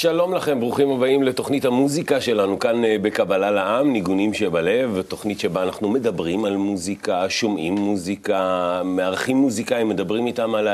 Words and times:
שלום 0.00 0.34
לכם, 0.34 0.60
ברוכים 0.60 0.90
הבאים 0.90 1.22
לתוכנית 1.22 1.64
המוזיקה 1.64 2.20
שלנו 2.20 2.58
כאן 2.58 2.84
אה, 2.84 2.96
בקבלה 3.02 3.50
לעם, 3.50 3.92
ניגונים 3.92 4.34
שבלב, 4.34 5.02
תוכנית 5.08 5.40
שבה 5.40 5.62
אנחנו 5.62 5.88
מדברים 5.88 6.44
על 6.44 6.56
מוזיקה, 6.56 7.30
שומעים 7.30 7.74
מוזיקה, 7.74 8.82
מארחים 8.84 9.36
מוזיקאים, 9.36 9.88
מדברים 9.88 10.26
איתם 10.26 10.54
על 10.54 10.68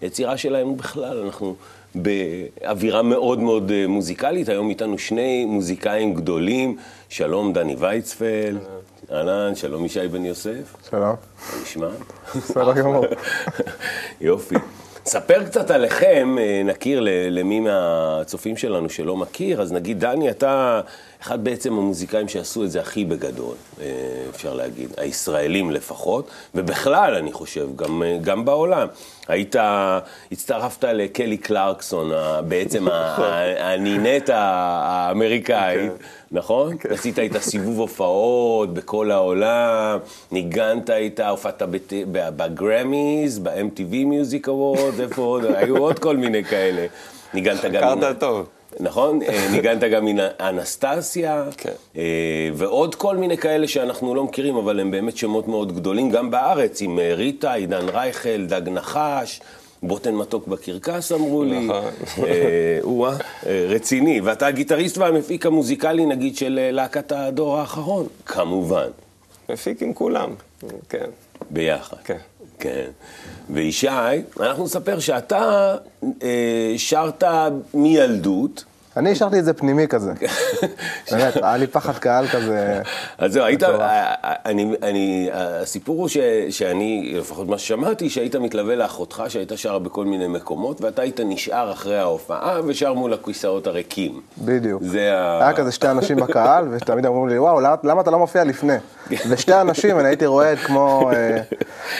היצירה 0.00 0.36
שלהם, 0.36 0.68
ובכלל 0.68 1.22
אנחנו 1.24 1.54
באווירה 1.94 3.02
מאוד 3.02 3.38
מאוד 3.38 3.70
אה, 3.70 3.86
מוזיקלית. 3.86 4.48
היום 4.48 4.70
איתנו 4.70 4.98
שני 4.98 5.44
מוזיקאים 5.44 6.14
גדולים, 6.14 6.76
שלום 7.08 7.52
דני 7.52 7.76
ויצפל, 7.78 8.58
אהלן, 9.12 9.54
שלום 9.54 9.84
ישי 9.84 10.08
בן 10.08 10.24
יוסף. 10.24 10.76
שלום. 10.90 11.02
מה 11.02 11.62
נשמע? 11.62 11.88
בסדר 12.34 12.72
גמור. 12.72 13.06
יופי. 14.20 14.54
ספר 15.04 15.44
קצת 15.44 15.70
עליכם, 15.70 16.36
אה, 16.40 16.62
נכיר 16.64 17.00
למי 17.30 17.60
מהצופים 17.60 18.56
שלנו 18.56 18.88
שלא 18.88 19.16
מכיר, 19.16 19.62
אז 19.62 19.72
נגיד, 19.72 20.00
דני, 20.00 20.30
אתה 20.30 20.80
אחד 21.22 21.44
בעצם 21.44 21.72
המוזיקאים 21.72 22.28
שעשו 22.28 22.64
את 22.64 22.70
זה 22.70 22.80
הכי 22.80 23.04
בגדול, 23.04 23.54
אה, 23.80 23.86
אפשר 24.30 24.54
להגיד, 24.54 24.90
הישראלים 24.96 25.70
לפחות, 25.70 26.30
ובכלל, 26.54 27.14
אני 27.14 27.32
חושב, 27.32 27.68
גם, 27.76 28.02
אה, 28.02 28.18
גם 28.22 28.44
בעולם. 28.44 28.86
היית, 29.28 29.56
הצטרפת 30.32 30.84
לקלי 30.84 31.36
קלרקסון, 31.36 32.10
בעצם 32.48 32.86
הנינט 33.58 34.30
האמריקאית. 34.32 35.90
Okay. 35.90 36.04
נכון? 36.32 36.72
Okay. 36.72 36.92
עשית 36.92 37.18
איתה 37.18 37.40
סיבוב 37.40 37.78
הופעות 37.78 38.74
בכל 38.74 39.10
העולם, 39.10 39.98
ניגנת 40.32 40.90
איתה, 40.90 41.28
הופעת 41.28 41.62
בגרמיז, 42.12 43.38
ב-MTV 43.38 43.92
Music 43.92 44.46
Awards, 44.46 45.00
איפה 45.00 45.22
עוד? 45.22 45.44
היו 45.58 45.76
עוד 45.76 45.98
כל 45.98 46.16
מיני 46.16 46.44
כאלה. 46.44 46.86
ניגנת 47.34 47.64
גם... 47.64 47.98
הכרת 47.98 48.20
טוב. 48.20 48.59
נכון? 48.80 49.22
אה, 49.22 49.48
ניגנת 49.50 49.80
גם 49.80 50.06
עם 50.06 50.18
אנסטסיה, 50.40 51.44
כן. 51.56 51.72
ועוד 52.54 52.94
כל 52.94 53.16
מיני 53.16 53.36
כאלה 53.36 53.68
שאנחנו 53.68 54.14
לא 54.14 54.24
מכירים, 54.24 54.56
אבל 54.56 54.80
הם 54.80 54.90
באמת 54.90 55.16
שמות 55.16 55.48
מאוד 55.48 55.76
גדולים, 55.76 56.10
גם 56.10 56.30
בארץ, 56.30 56.82
עם 56.82 56.98
אה, 56.98 57.14
ריטה, 57.14 57.52
עידן 57.52 57.88
רייכל, 57.88 58.46
דג 58.46 58.68
נחש. 58.68 59.40
בוטן 59.82 60.14
מתוק 60.14 60.46
בקרקס, 60.46 61.12
אמרו 61.12 61.44
לי. 61.44 61.66
נכון. 61.66 61.84
או-אה, 62.82 63.16
רציני. 63.46 64.20
ואתה 64.20 64.46
הגיטריסט 64.46 64.98
והמפיק 64.98 65.46
המוזיקלי, 65.46 66.06
נגיד, 66.06 66.36
של 66.36 66.68
להקת 66.72 67.12
הדור 67.12 67.58
האחרון, 67.58 68.06
כמובן. 68.26 68.88
מפיק 69.48 69.82
עם 69.82 69.94
כולם, 69.94 70.30
כן. 70.88 71.06
ביחד. 71.50 71.96
כן. 72.04 72.16
כן. 72.60 72.90
וישי, 73.50 73.88
אנחנו 74.40 74.64
נספר 74.64 74.98
שאתה 74.98 75.76
אה, 76.22 76.74
שרת 76.76 77.24
מילדות. 77.74 78.64
אני 78.96 79.12
השארתי 79.12 79.38
את 79.38 79.44
זה 79.44 79.52
פנימי 79.52 79.88
כזה. 79.88 80.12
באמת, 81.10 81.36
היה 81.36 81.56
לי 81.56 81.66
פחד 81.66 81.98
קהל 81.98 82.26
כזה. 82.26 82.82
אז 83.18 83.32
זהו, 83.32 83.44
היית, 83.44 83.62
אני, 84.22 84.72
אני, 84.82 85.28
הסיפור 85.32 86.00
הוא 86.00 86.08
ש, 86.08 86.16
שאני, 86.50 87.14
לפחות 87.18 87.48
מה 87.48 87.58
ששמעתי, 87.58 88.10
שהיית 88.10 88.36
מתלווה 88.36 88.76
לאחותך 88.76 89.22
שהייתה 89.28 89.56
שרה 89.56 89.78
בכל 89.78 90.04
מיני 90.04 90.26
מקומות, 90.26 90.80
ואתה 90.80 91.02
היית 91.02 91.20
נשאר 91.24 91.72
אחרי 91.72 91.98
ההופעה 91.98 92.60
ושר 92.66 92.92
מול 92.92 93.12
הכיסאות 93.12 93.66
הריקים. 93.66 94.20
בדיוק. 94.38 94.82
זה 94.82 95.18
ה... 95.18 95.40
היה 95.40 95.52
כזה 95.52 95.72
שתי 95.72 95.88
אנשים 95.88 96.16
בקהל, 96.16 96.68
ותמיד 96.70 97.06
אמרו 97.06 97.26
לי, 97.26 97.38
וואו, 97.38 97.60
למה 97.60 98.00
אתה 98.00 98.10
לא 98.10 98.18
מופיע 98.18 98.44
לפני? 98.44 98.76
ושתי 99.28 99.54
אנשים, 99.60 99.98
אני 99.98 100.08
הייתי 100.08 100.26
רואה 100.26 100.56
כמו... 100.56 101.10
אה, 101.12 101.40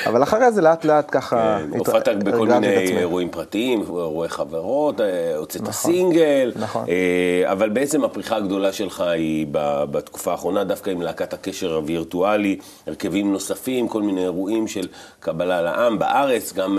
אבל 0.06 0.22
אחרי 0.22 0.52
זה 0.52 0.60
לאט 0.60 0.84
לאט 0.84 1.06
ככה... 1.10 1.58
כן, 1.72 1.78
הופעת 1.78 2.08
בכל 2.08 2.46
מיני 2.46 2.98
אירועים 2.98 3.30
פרטיים, 3.30 3.80
אירועי 3.80 4.28
חברות, 4.28 5.00
אה, 5.00 5.36
הוצאת 5.36 5.62
נכון, 5.62 5.72
סינגל. 5.72 6.52
נכון. 6.56 6.79
אה, 6.88 7.52
אבל 7.52 7.68
בעצם 7.68 8.04
הפריחה 8.04 8.36
הגדולה 8.36 8.72
שלך 8.72 9.00
היא 9.00 9.46
בתקופה 9.90 10.30
האחרונה, 10.30 10.64
דווקא 10.64 10.90
עם 10.90 11.02
להקת 11.02 11.32
הקשר 11.32 11.74
הווירטואלי, 11.74 12.58
הרכבים 12.86 13.32
נוספים, 13.32 13.88
כל 13.88 14.02
מיני 14.02 14.22
אירועים 14.22 14.68
של 14.68 14.88
קבלה 15.20 15.62
לעם 15.62 15.98
בארץ, 15.98 16.52
גם 16.52 16.78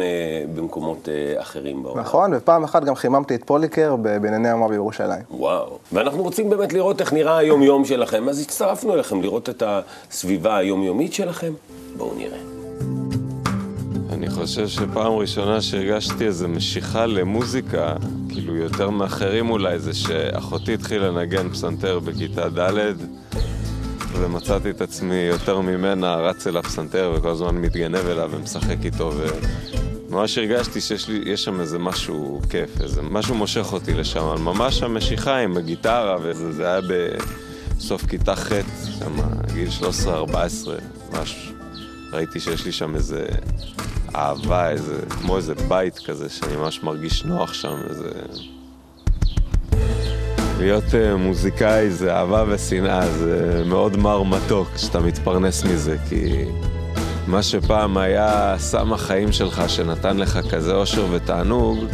במקומות 0.55 1.09
אחרים 1.37 1.83
בעולם. 1.83 1.99
נכון, 1.99 2.33
ופעם 2.33 2.63
אחת 2.63 2.83
גם 2.83 2.95
חיממתי 2.95 3.35
את 3.35 3.43
פוליקר 3.43 3.95
בענייני 3.95 4.49
ימה 4.49 4.67
בירושלים. 4.67 5.21
וואו. 5.31 5.77
ואנחנו 5.91 6.23
רוצים 6.23 6.49
באמת 6.49 6.73
לראות 6.73 7.01
איך 7.01 7.13
נראה 7.13 7.37
היום-יום 7.37 7.85
שלכם, 7.85 8.29
אז 8.29 8.41
הצטרפנו 8.41 8.93
אליכם 8.93 9.21
לראות 9.21 9.49
את. 9.49 9.63
הסביבה 10.11 10.57
היומיומית 10.57 11.13
שלכם? 11.13 11.53
בואו 11.97 12.15
נראה. 12.15 12.60
אני 14.21 14.29
חושב 14.29 14.67
שפעם 14.67 15.13
ראשונה 15.13 15.61
שהרגשתי 15.61 16.25
איזו 16.25 16.47
משיכה 16.47 17.05
למוזיקה, 17.05 17.95
כאילו 18.29 18.55
יותר 18.55 18.89
מאחרים 18.89 19.49
אולי, 19.49 19.79
זה 19.79 19.93
שאחותי 19.93 20.73
התחילה 20.73 21.09
לנגן 21.09 21.49
פסנתר 21.49 21.99
בכיתה 21.99 22.49
ד' 22.49 22.93
ומצאתי 24.13 24.69
את 24.69 24.81
עצמי 24.81 25.15
יותר 25.15 25.61
ממנה 25.61 26.15
רץ 26.15 26.47
אל 26.47 26.57
הפסנתר 26.57 27.13
וכל 27.15 27.29
הזמן 27.29 27.55
מתגנב 27.55 28.05
אליו 28.07 28.29
ומשחק 28.33 28.77
איתו 28.85 29.13
וממש 30.09 30.37
הרגשתי 30.37 30.81
שיש 30.81 31.09
לי, 31.09 31.37
שם 31.37 31.59
איזה 31.59 31.79
משהו 31.79 32.41
כיף, 32.49 32.81
איזה 32.81 33.01
משהו 33.01 33.35
מושך 33.35 33.73
אותי 33.73 33.93
לשם, 33.93 34.23
אבל 34.23 34.41
ממש 34.41 34.83
המשיכה 34.83 35.37
עם 35.37 35.57
הגיטרה 35.57 36.17
וזה 36.21 36.67
היה 36.67 36.81
ב... 36.81 37.07
סוף 37.79 38.05
כיתה 38.05 38.35
ח', 38.35 38.51
שם 38.99 39.15
גיל 39.53 39.69
13-14, 40.05 40.07
ממש 41.11 41.51
ראיתי 42.13 42.39
שיש 42.39 42.65
לי 42.65 42.71
שם 42.71 42.95
איזה 42.95 43.25
אהבה, 44.15 44.69
איזה, 44.69 45.01
כמו 45.09 45.37
איזה 45.37 45.53
בית 45.67 45.99
כזה, 45.99 46.29
שאני 46.29 46.55
ממש 46.55 46.83
מרגיש 46.83 47.25
נוח 47.25 47.53
שם, 47.53 47.75
איזה... 47.89 48.09
להיות 50.59 50.83
uh, 50.83 51.17
מוזיקאי 51.17 51.91
זה 51.91 52.15
אהבה 52.15 52.43
ושנאה, 52.47 53.07
זה 53.07 53.63
מאוד 53.65 53.97
מר 53.97 54.23
מתוק 54.23 54.67
שאתה 54.77 54.99
מתפרנס 54.99 55.63
מזה, 55.63 55.97
כי 56.09 56.45
מה 57.27 57.43
שפעם 57.43 57.97
היה 57.97 58.55
סם 58.57 58.93
החיים 58.93 59.31
שלך, 59.31 59.69
שנתן 59.69 60.17
לך 60.17 60.39
כזה 60.51 60.75
אושר 60.75 61.05
ותענוג, 61.11 61.85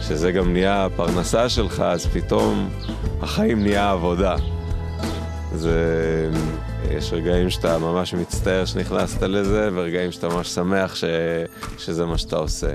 שזה 0.00 0.32
גם 0.32 0.52
נהיה 0.52 0.84
הפרנסה 0.84 1.48
שלך, 1.48 1.80
אז 1.80 2.06
פתאום 2.06 2.68
החיים 3.22 3.62
נהיה 3.62 3.90
עבודה. 3.90 4.36
זה... 5.54 6.30
יש 6.96 7.12
רגעים 7.12 7.50
שאתה 7.50 7.78
ממש 7.78 8.14
מצטער 8.14 8.64
שנכנסת 8.64 9.22
לזה, 9.22 9.70
ורגעים 9.72 10.12
שאתה 10.12 10.28
ממש 10.28 10.48
שמח 10.48 10.94
ש... 10.94 11.04
שזה 11.78 12.06
מה 12.06 12.18
שאתה 12.18 12.36
עושה. 12.36 12.72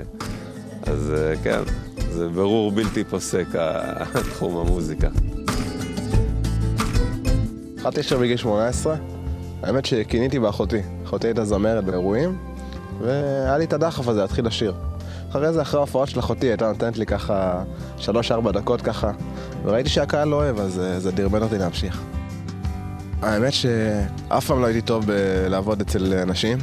אז 0.86 1.12
אה, 1.16 1.34
כן, 1.44 1.60
זה 2.10 2.28
ברור 2.28 2.72
בלתי 2.72 3.04
פוסק, 3.04 3.46
התחום 3.54 4.56
המוזיקה. 4.56 5.08
התחלתי 7.76 8.00
עכשיו 8.00 8.18
בגיל 8.18 8.36
18, 8.36 8.96
האמת 9.62 9.86
שכיניתי 9.86 10.38
באחותי. 10.38 10.80
אחותי 11.04 11.26
הייתה 11.26 11.44
זמרת 11.44 11.84
באירועים, 11.84 12.38
והיה 13.00 13.58
לי 13.58 13.64
את 13.64 13.72
הדחף 13.72 14.08
הזה 14.08 14.20
להתחיל 14.20 14.46
לשיר. 14.46 14.74
אחרי 15.30 15.52
זה, 15.52 15.62
אחרי 15.62 15.78
ההופעות 15.78 16.08
של 16.08 16.20
אחותי, 16.20 16.46
הייתה 16.46 16.68
נותנת 16.68 16.98
לי 16.98 17.06
ככה 17.06 17.62
3-4 17.98 18.52
דקות 18.52 18.80
ככה, 18.80 19.12
וראיתי 19.64 19.88
שהקהל 19.88 20.28
לא 20.28 20.36
אוהב, 20.36 20.58
אז 20.58 20.78
אה, 20.78 21.00
זה 21.00 21.12
דרבן 21.12 21.42
אותי 21.42 21.58
להמשיך. 21.58 22.02
האמת 23.22 23.52
שאף 23.52 24.46
פעם 24.46 24.60
לא 24.60 24.66
הייתי 24.66 24.80
טוב 24.80 25.04
בלעבוד 25.06 25.80
אצל 25.80 26.14
אנשים. 26.14 26.58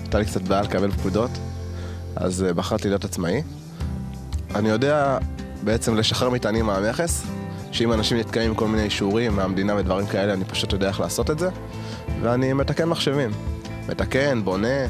הייתה 0.00 0.18
לי 0.18 0.24
קצת 0.24 0.42
בעיה 0.42 0.62
לקבל 0.62 0.90
פקודות, 0.90 1.30
אז 2.16 2.44
אה, 2.44 2.52
בחרתי 2.52 2.88
להיות 2.88 3.04
עצמאי. 3.04 3.42
אני 4.54 4.68
יודע 4.68 5.18
בעצם 5.62 5.94
לשחרר 5.94 6.30
מטענים 6.30 6.66
מהמכס, 6.66 7.24
שאם 7.72 7.92
אנשים 7.92 8.18
נתקעים 8.18 8.50
עם 8.50 8.56
כל 8.56 8.68
מיני 8.68 8.82
אישורים 8.82 9.36
מהמדינה 9.36 9.76
ודברים 9.76 10.06
כאלה, 10.06 10.32
אני 10.32 10.44
פשוט 10.44 10.72
יודע 10.72 10.88
איך 10.88 11.00
לעשות 11.00 11.30
את 11.30 11.38
זה. 11.38 11.48
ואני 12.22 12.52
מתקן 12.52 12.84
מחשבים. 12.84 13.30
מתקן, 13.88 14.44
בונה, 14.44 14.86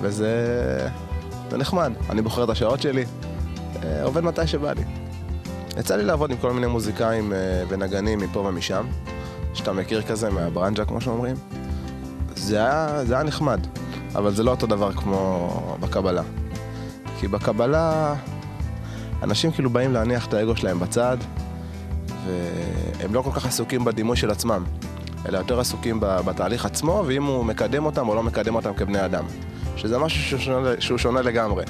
וזה 0.00 0.28
זה 1.50 1.56
נחמד. 1.56 1.92
אני 2.10 2.22
בוחר 2.22 2.44
את 2.44 2.48
השעות 2.48 2.82
שלי, 2.82 3.04
אה, 3.82 4.04
עובד 4.04 4.24
מתי 4.24 4.46
שבא 4.46 4.72
לי. 4.72 4.82
יצא 5.78 5.96
לי 5.96 6.04
לעבוד 6.04 6.30
עם 6.30 6.36
כל 6.36 6.52
מיני 6.52 6.66
מוזיקאים 6.66 7.32
אה, 7.32 7.62
ונגנים 7.68 8.18
מפה 8.18 8.40
ומשם. 8.40 8.86
שאתה 9.54 9.72
מכיר 9.72 10.02
כזה 10.02 10.30
מהברנג'ה, 10.30 10.84
כמו 10.84 11.00
שאומרים. 11.00 11.36
זה 12.36 12.56
היה, 12.56 13.04
זה 13.04 13.14
היה 13.14 13.22
נחמד, 13.22 13.66
אבל 14.14 14.34
זה 14.34 14.42
לא 14.42 14.50
אותו 14.50 14.66
דבר 14.66 14.92
כמו 14.92 15.76
בקבלה. 15.80 16.22
כי 17.20 17.28
בקבלה, 17.28 18.14
אנשים 19.22 19.52
כאילו 19.52 19.70
באים 19.70 19.92
להניח 19.92 20.26
את 20.26 20.34
האגו 20.34 20.56
שלהם 20.56 20.80
בצד, 20.80 21.16
והם 22.26 23.14
לא 23.14 23.22
כל 23.22 23.30
כך 23.32 23.46
עסוקים 23.46 23.84
בדימוי 23.84 24.16
של 24.16 24.30
עצמם, 24.30 24.64
אלא 25.28 25.38
יותר 25.38 25.60
עסוקים 25.60 26.00
בתהליך 26.00 26.66
עצמו, 26.66 27.02
ואם 27.06 27.24
הוא 27.24 27.44
מקדם 27.44 27.86
אותם 27.86 28.08
או 28.08 28.14
לא 28.14 28.22
מקדם 28.22 28.54
אותם 28.54 28.74
כבני 28.74 29.04
אדם. 29.04 29.24
שזה 29.76 29.98
משהו 29.98 30.22
שהוא 30.22 30.40
שונה, 30.40 30.68
שהוא 30.78 30.98
שונה 30.98 31.22
לגמרי. 31.22 31.64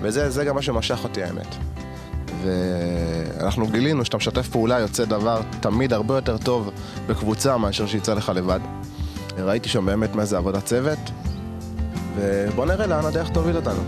וזה 0.00 0.44
גם 0.44 0.54
מה 0.54 0.62
שמשך 0.62 1.04
אותי, 1.04 1.22
האמת. 1.22 1.56
ואנחנו 2.44 3.66
גילינו 3.66 4.04
שאתה 4.04 4.16
משתף 4.16 4.48
פעולה 4.48 4.78
יוצא 4.78 5.04
דבר 5.04 5.40
תמיד 5.60 5.92
הרבה 5.92 6.14
יותר 6.14 6.38
טוב 6.38 6.70
בקבוצה 7.06 7.56
מאשר 7.56 7.86
שיצא 7.86 8.14
לך 8.14 8.32
לבד. 8.34 8.60
ראיתי 9.38 9.68
שם 9.68 9.86
באמת 9.86 10.14
מה 10.14 10.24
זה 10.24 10.36
עבודת 10.36 10.64
צוות, 10.64 10.98
ובוא 12.16 12.66
נראה 12.66 12.86
לאן 12.86 13.04
הדרך 13.04 13.28
תוביל 13.28 13.56
אותנו. 13.56 13.80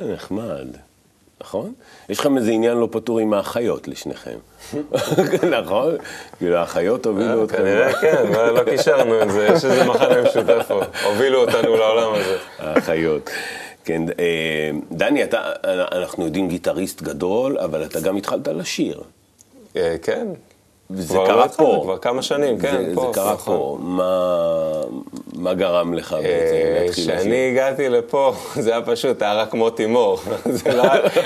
אה, 0.00 0.06
נחמד. 0.14 0.66
נכון? 1.40 1.72
יש 2.08 2.20
לכם 2.20 2.36
איזה 2.36 2.50
עניין 2.50 2.76
לא 2.76 2.88
פתור 2.90 3.18
עם 3.18 3.32
האחיות 3.32 3.88
לשניכם. 3.88 4.36
נכון? 5.60 5.96
כאילו, 6.38 6.56
האחיות 6.56 7.06
הובילו 7.06 7.44
אתכם. 7.44 7.56
כנראה 7.56 7.92
כן, 7.92 8.24
לא 8.32 8.54
לא 8.54 8.64
קישרנו 8.64 9.22
את 9.22 9.30
זה, 9.30 9.46
יש 9.46 9.64
איזה 9.64 9.84
מחנה 9.84 10.22
משותף 10.22 10.64
פה, 10.68 10.80
הובילו 11.04 11.40
אותנו 11.40 11.76
לעולם 11.76 12.14
הזה. 12.14 12.36
האחיות. 12.58 13.30
כן, 13.86 14.02
אה, 14.18 14.70
דני, 14.92 15.24
אתה, 15.24 15.52
אנחנו 15.92 16.24
יודעים 16.24 16.48
גיטריסט 16.48 17.02
גדול, 17.02 17.58
אבל 17.58 17.84
אתה 17.84 18.00
גם 18.00 18.16
התחלת 18.16 18.48
לשיר. 18.48 19.00
אה, 19.76 19.96
כן. 20.02 20.26
קרה 21.08 21.36
לא 21.36 21.44
התחלנו, 21.44 21.70
פה. 21.70 21.80
כבר 21.82 21.98
כמה 21.98 22.22
שנים, 22.22 22.58
כן, 22.58 22.84
זה, 22.88 22.94
פה. 22.94 23.00
זה 23.00 23.14
קרה 23.14 23.32
נכון. 23.32 23.56
פה. 23.56 23.78
מה, 23.80 24.82
מה 25.34 25.54
גרם 25.54 25.94
לך 25.94 26.12
בעצם 26.12 26.26
אה, 26.26 26.80
להתחיל 26.80 27.04
לשיר? 27.04 27.18
כשאני 27.18 27.50
הגעתי 27.50 27.88
לפה, 27.88 28.32
זה 28.64 28.70
היה 28.70 28.82
פשוט, 28.82 29.22
היה 29.22 29.34
רק 29.34 29.54
מוטי 29.54 29.86
מור. 29.86 30.18
זה 30.44 30.74
לא, 30.74 30.84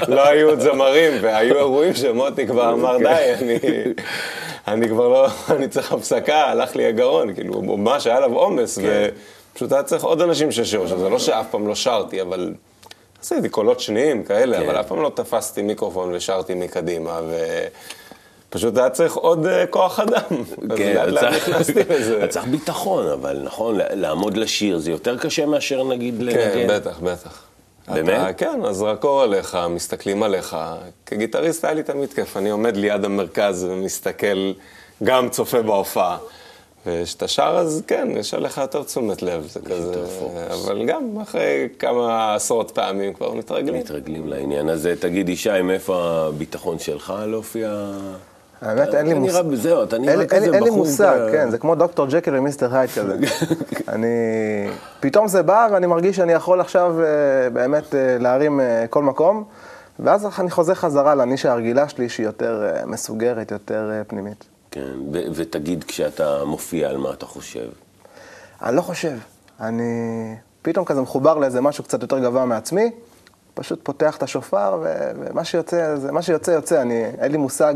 לא 0.08 0.28
היו 0.28 0.60
זמרים, 0.60 1.12
והיו 1.20 1.56
אירועים 1.56 1.94
שמוטי 1.94 2.46
כבר 2.46 2.72
אמר, 2.72 2.98
כן. 2.98 3.04
די, 3.04 3.34
אני, 3.40 3.58
אני 4.68 4.88
כבר 4.88 5.08
לא, 5.08 5.26
אני 5.56 5.68
צריך 5.68 5.92
הפסקה, 5.92 6.44
הלך 6.44 6.76
לי 6.76 6.86
הגרון, 6.86 7.34
כאילו, 7.34 7.62
ממש 7.62 8.06
היה 8.06 8.16
עליו 8.16 8.34
עומס, 8.34 8.78
כן. 8.78 9.08
ופשוט 9.52 9.72
היה 9.72 9.82
צריך 9.82 10.04
עוד 10.04 10.20
אנשים 10.20 10.52
שישירו. 10.52 10.82
עכשיו, 10.84 10.98
זה 10.98 11.08
לא 11.08 11.18
שאף 11.18 11.46
פעם 11.50 11.66
לא 11.68 11.74
שרתי, 11.74 12.22
אבל 12.22 12.54
עשיתי 13.22 13.48
קולות 13.48 13.80
שניים 13.80 14.24
כאלה, 14.24 14.56
כן. 14.58 14.64
אבל 14.68 14.80
אף 14.80 14.86
פעם 14.86 15.02
לא 15.02 15.12
תפסתי 15.14 15.62
מיקרופון 15.62 16.14
ושרתי 16.14 16.54
מקדימה, 16.54 17.20
ופשוט 18.48 18.76
היה 18.78 18.90
צריך 18.90 19.14
עוד 19.14 19.46
אה, 19.46 19.66
כוח 19.66 20.00
אדם. 20.00 20.22
אז 20.70 20.78
כן, 20.78 21.06
לאט 21.08 21.24
צריך- 21.24 21.48
נכנסתי 21.48 21.72
לזה. 21.90 22.18
אתה 22.18 22.26
צריך 22.32 22.46
ביטחון, 22.46 23.06
אבל 23.08 23.40
נכון, 23.44 23.78
לעמוד 23.90 24.36
לשיר 24.36 24.78
זה 24.78 24.90
יותר 24.90 25.18
קשה 25.18 25.46
מאשר 25.46 25.84
נגיד 25.84 26.14
כן, 26.18 26.24
לנגן. 26.24 26.74
בטח, 26.76 26.98
בטח. 26.98 27.42
באמת? 27.88 28.38
כן, 28.38 28.60
הזרקור 28.64 29.22
עליך, 29.22 29.58
מסתכלים 29.70 30.22
עליך. 30.22 30.56
כגיטריסט 31.06 31.64
היה 31.64 31.74
לי 31.74 31.82
תמיד 31.82 32.12
כיף, 32.12 32.36
אני 32.36 32.50
עומד 32.50 32.76
ליד 32.76 33.04
המרכז 33.04 33.66
ומסתכל, 33.70 34.52
גם 35.04 35.28
צופה 35.28 35.62
בהופעה. 35.62 36.18
וכשאתה 36.86 37.28
שר, 37.28 37.56
אז 37.58 37.82
כן, 37.86 38.08
יש 38.10 38.34
עליך 38.34 38.58
יותר 38.58 38.82
תשומת 38.82 39.22
לב, 39.22 39.46
זה 39.52 39.60
כזה... 39.60 39.94
אבל 40.54 40.86
גם 40.86 41.18
אחרי 41.22 41.68
כמה 41.78 42.34
עשרות 42.34 42.70
פעמים 42.70 43.14
כבר 43.14 43.34
מתרגלים. 43.34 43.80
מתרגלים 43.80 44.28
לעניין 44.28 44.68
הזה. 44.68 44.94
תגיד, 45.00 45.28
ישי, 45.28 45.62
מאיפה 45.62 46.26
הביטחון 46.28 46.78
שלך 46.78 47.14
להופיע? 47.26 47.90
האמת, 48.62 48.94
אין 48.94 49.06
לי 49.06 49.12
אתה 49.12 49.20
נראה, 49.20 49.42
מושג. 49.42 49.62
זהו, 49.62 49.82
אתה 49.82 49.98
נראה 49.98 50.26
כזה 50.26 50.40
לי- 50.50 50.56
אין 50.56 50.62
לי 50.64 50.70
בחור 50.70 50.78
מושג, 50.78 51.18
כן, 51.32 51.50
זה 51.50 51.58
כמו 51.58 51.74
דוקטור 51.74 52.06
ג'קל 52.10 52.36
ומיסטר 52.36 52.76
הייד 52.76 52.90
כזה. 52.90 53.16
אני... 53.94 54.06
פתאום 55.00 55.28
זה 55.28 55.42
בא 55.42 55.68
ואני 55.72 55.86
מרגיש 55.86 56.16
שאני 56.16 56.32
יכול 56.32 56.60
עכשיו 56.60 56.94
אה, 57.02 57.06
באמת 57.50 57.94
אה, 57.94 58.16
להרים 58.20 58.60
אה, 58.60 58.84
כל 58.90 59.02
מקום, 59.02 59.44
ואז 59.98 60.26
אני 60.38 60.50
חוזר 60.50 60.74
חזרה 60.74 61.14
לנישה 61.14 61.52
הרגילה 61.52 61.88
שלי, 61.88 62.08
שהיא 62.08 62.26
יותר 62.26 62.62
מסוגרת, 62.86 63.50
יותר 63.50 63.90
פנימית. 64.06 64.44
כן, 64.70 64.92
ו- 65.12 65.22
ותגיד, 65.34 65.84
כשאתה 65.84 66.44
מופיע, 66.44 66.88
על 66.88 66.96
מה 66.96 67.10
אתה 67.12 67.26
חושב? 67.26 67.68
אני 68.62 68.76
לא 68.76 68.82
חושב. 68.82 69.16
אני 69.60 69.82
פתאום 70.62 70.84
כזה 70.84 71.00
מחובר 71.00 71.38
לאיזה 71.38 71.60
משהו 71.60 71.84
קצת 71.84 72.02
יותר 72.02 72.18
גבוה 72.18 72.44
מעצמי, 72.44 72.90
פשוט 73.54 73.80
פותח 73.82 74.16
את 74.16 74.22
השופר, 74.22 74.78
ו- 74.82 75.10
ומה 75.20 75.44
שיוצא, 75.44 75.96
זה, 75.96 76.12
מה 76.12 76.22
שיוצא, 76.22 76.50
יוצא. 76.50 76.82
אני, 76.82 77.04
אין 77.20 77.32
לי 77.32 77.38
מושג 77.38 77.74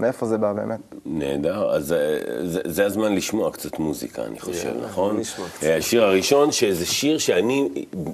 מאיפה 0.00 0.26
זה 0.26 0.38
בא 0.38 0.52
באמת. 0.52 0.80
נהדר, 1.06 1.70
אז 1.70 1.92
אה, 1.92 2.18
זה, 2.46 2.60
זה 2.64 2.86
הזמן 2.86 3.14
לשמוע 3.14 3.52
קצת 3.52 3.78
מוזיקה, 3.78 4.24
אני 4.24 4.40
חושב, 4.40 4.68
יאללה, 4.68 4.86
נכון? 4.86 5.16
נשמע 5.20 5.46
קצת. 5.48 5.64
אה, 5.64 5.76
השיר 5.76 6.04
הראשון, 6.04 6.52
שזה 6.52 6.86
שיר 6.86 7.18
שאני 7.18 7.68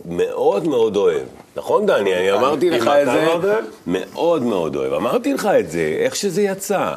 מאוד 0.05 0.69
מאוד 0.69 0.97
אוהב. 0.97 1.23
נכון, 1.57 1.87
דני? 1.87 2.15
אני 2.15 2.33
אמרתי 2.33 2.69
אם 2.69 2.73
לך 2.73 2.89
את 2.89 3.07
זה. 3.07 3.27
אוהב? 3.27 3.65
מאוד 3.87 4.43
מאוד 4.43 4.77
אוהב. 4.77 4.93
אמרתי 4.93 5.35
לך 5.35 5.47
את 5.61 5.71
זה, 5.71 5.97
איך 6.01 6.17
שזה 6.17 6.43
יצא. 6.43 6.95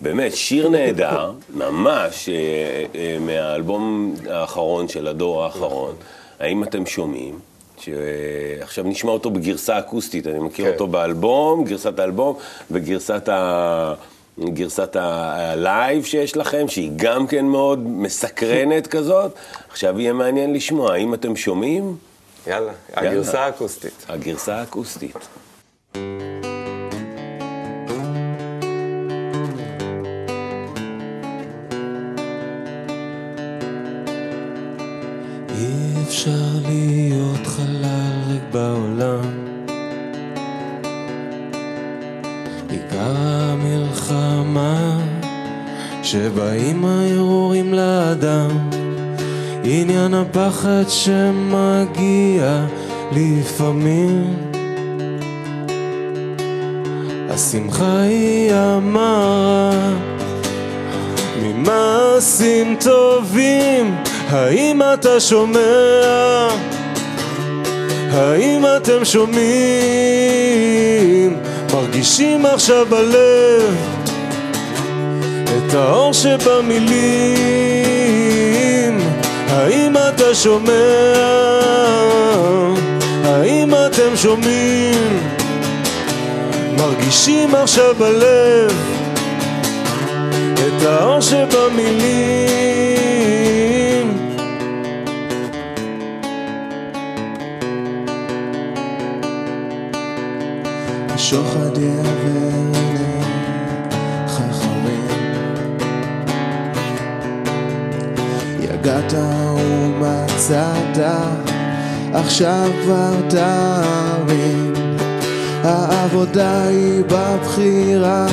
באמת, 0.00 0.34
שיר 0.34 0.68
נהדר, 0.68 1.32
ממש, 1.54 2.28
אה, 2.28 2.34
אה, 2.94 3.16
מהאלבום 3.20 4.14
האחרון 4.30 4.88
של 4.88 5.06
הדור 5.06 5.44
האחרון. 5.44 5.94
האם 6.40 6.64
אתם 6.64 6.86
שומעים? 6.86 7.38
שעכשיו 7.78 8.84
נשמע 8.84 9.12
אותו 9.12 9.30
בגרסה 9.30 9.78
אקוסטית, 9.78 10.26
אני 10.26 10.38
מכיר 10.38 10.64
כן. 10.64 10.72
אותו 10.72 10.86
באלבום, 10.86 11.64
גרסת 11.64 11.98
האלבום 11.98 12.36
וגרסת 12.70 13.28
ה... 13.28 13.94
גרסת 14.40 14.96
הלייב 15.00 16.04
שיש 16.04 16.36
לכם, 16.36 16.68
שהיא 16.68 16.90
גם 16.96 17.26
כן 17.26 17.44
מאוד 17.44 17.78
מסקרנת 17.78 18.86
כזאת. 18.86 19.32
עכשיו 19.70 20.00
יהיה 20.00 20.12
מעניין 20.12 20.52
לשמוע, 20.54 20.92
האם 20.92 21.14
אתם 21.14 21.36
שומעים? 21.36 21.96
יאללה, 22.46 22.72
הגרסה 22.94 23.44
האקוסטית. 23.44 24.06
הגרסה 24.08 24.56
האקוסטית. 24.56 25.16
אפשר 36.14 36.68
להיות 36.68 37.46
חלל 37.46 38.12
ריק 38.28 38.42
בעולם. 38.52 39.20
עיקר 42.70 43.16
המלחמה 43.16 44.98
שבאים 46.02 46.84
הערעורים 46.84 47.74
לאדם. 47.74 48.70
עניין 49.64 50.14
הפחד 50.14 50.84
שמגיע 50.88 52.64
לפעמים. 53.12 54.36
השמחה 57.30 58.00
היא 58.00 58.54
המרה. 58.54 59.70
ממעשים 61.42 62.76
טובים, 62.80 63.94
האם 64.34 64.82
אתה 64.94 65.20
שומע? 65.20 66.48
האם 68.12 68.64
אתם 68.76 69.04
שומעים? 69.04 69.44
מרגישים 71.74 72.46
עכשיו 72.46 72.86
בלב 72.86 73.76
את 75.44 75.74
האור 75.74 76.12
שבמילים 76.12 77.34
האם 79.48 79.96
אתה 79.96 80.34
שומע? 80.34 81.14
האם 83.24 83.74
אתם 83.74 84.16
שומעים? 84.16 85.18
מרגישים 86.76 87.54
עכשיו 87.54 87.94
בלב 87.98 88.72
את 90.54 90.82
האור 90.86 91.20
שבמילים 91.20 93.13
השוחד 101.34 101.78
יעבר 101.78 102.72
חכמים 104.28 105.08
יגעת 108.60 109.14
ומצאת 109.56 110.98
עכשיו 112.12 112.70
כבר 112.82 113.14
תרים 113.28 114.72
העבודה 115.64 116.62
היא 116.62 117.02
בבחירה 117.08 118.26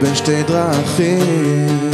בין 0.00 0.14
שתי 0.14 0.42
דרכים. 0.42 1.90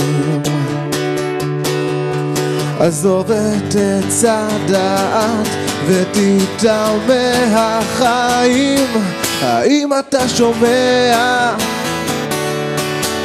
עזוב 2.80 3.30
את 3.30 3.74
עץ 3.74 4.24
הדעת 4.24 5.48
ותיטע 5.86 6.88
מהחיים 7.06 8.88
האם 9.42 9.90
אתה 9.98 10.28
שומע? 10.28 11.52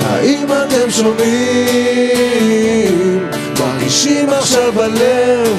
האם 0.05 0.45
אתם 0.45 0.91
שומעים? 0.91 2.41
מרגישים 3.59 4.29
עכשיו 4.29 4.71
בלב 4.71 5.57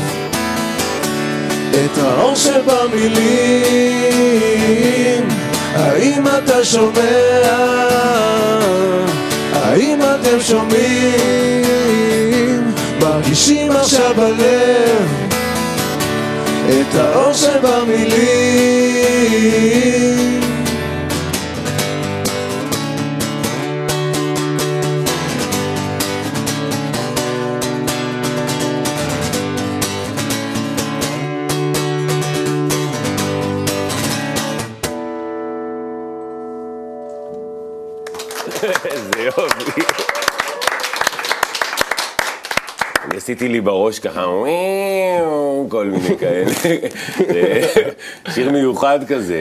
את 1.70 1.98
האור 1.98 2.34
שבמילים 2.34 3.22
האם 5.74 6.26
אתה 6.26 6.64
שומע? 6.64 7.00
האם 9.52 9.98
אתם 10.02 10.40
שומעים? 10.40 11.62
מרגישים 13.00 13.72
עכשיו 13.72 14.14
בלב 14.16 15.08
את 16.70 16.94
האור 16.94 17.32
שבמילים 17.32 18.82
איזה 38.84 39.22
יופי. 39.22 39.80
אני 43.04 43.16
עשיתי 43.16 43.48
לי 43.48 43.60
בראש 43.60 43.98
ככה, 43.98 44.26
כל 45.68 45.86
מיני 45.86 46.18
כאלה. 46.18 46.50
שיר 48.34 48.50
מיוחד 48.50 48.98
כזה. 49.08 49.36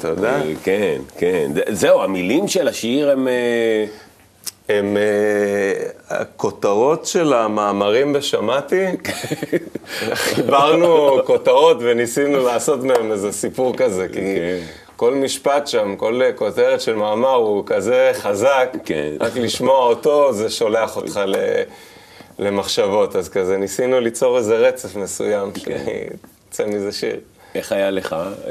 תודה. 0.00 0.40
כן, 0.64 0.98
כן. 1.18 1.50
זהו, 1.68 2.02
המילים 2.02 2.48
של 2.48 2.68
השיר 2.68 3.10
הם... 3.10 3.28
אה, 3.28 3.84
הם 4.68 4.96
uh, 4.96 6.14
הכותרות 6.14 7.06
של 7.06 7.32
המאמרים 7.32 8.12
בשמעתי, 8.12 8.84
חיברנו 10.14 11.18
כותרות 11.26 11.76
וניסינו 11.80 12.46
לעשות 12.46 12.82
מהם 12.82 13.12
איזה 13.12 13.32
סיפור 13.32 13.76
כזה, 13.76 14.08
כי 14.08 14.14
כן. 14.14 14.58
כל 14.96 15.14
משפט 15.14 15.66
שם, 15.66 15.96
כל 15.96 16.20
כותרת 16.36 16.80
של 16.80 16.94
מאמר 16.94 17.34
הוא 17.34 17.62
כזה 17.66 18.10
חזק, 18.14 18.76
כן. 18.84 19.10
רק 19.20 19.36
לשמוע 19.36 19.78
אותו 19.86 20.32
זה 20.32 20.50
שולח 20.50 20.96
אותך 20.96 21.20
ל... 21.26 21.36
למחשבות, 22.38 23.16
אז 23.16 23.28
כזה 23.28 23.56
ניסינו 23.56 24.00
ליצור 24.00 24.38
איזה 24.38 24.56
רצף 24.56 24.96
מסוים, 24.96 25.52
כן. 25.52 25.78
שיצא 26.50 26.66
מזה 26.66 26.92
שיר. 26.92 27.20
איך 27.54 27.72
היה 27.72 27.90
לך 27.90 28.12
אה, 28.12 28.50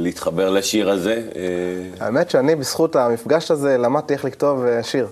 להתחבר 0.00 0.50
לשיר 0.50 0.90
הזה? 0.90 1.22
אה, 1.36 2.06
האמת 2.06 2.30
שאני, 2.30 2.54
בזכות 2.54 2.96
המפגש 2.96 3.50
הזה, 3.50 3.78
למדתי 3.78 4.14
איך 4.14 4.24
לכתוב 4.24 4.64
אה, 4.64 4.82
שיר. 4.82 5.06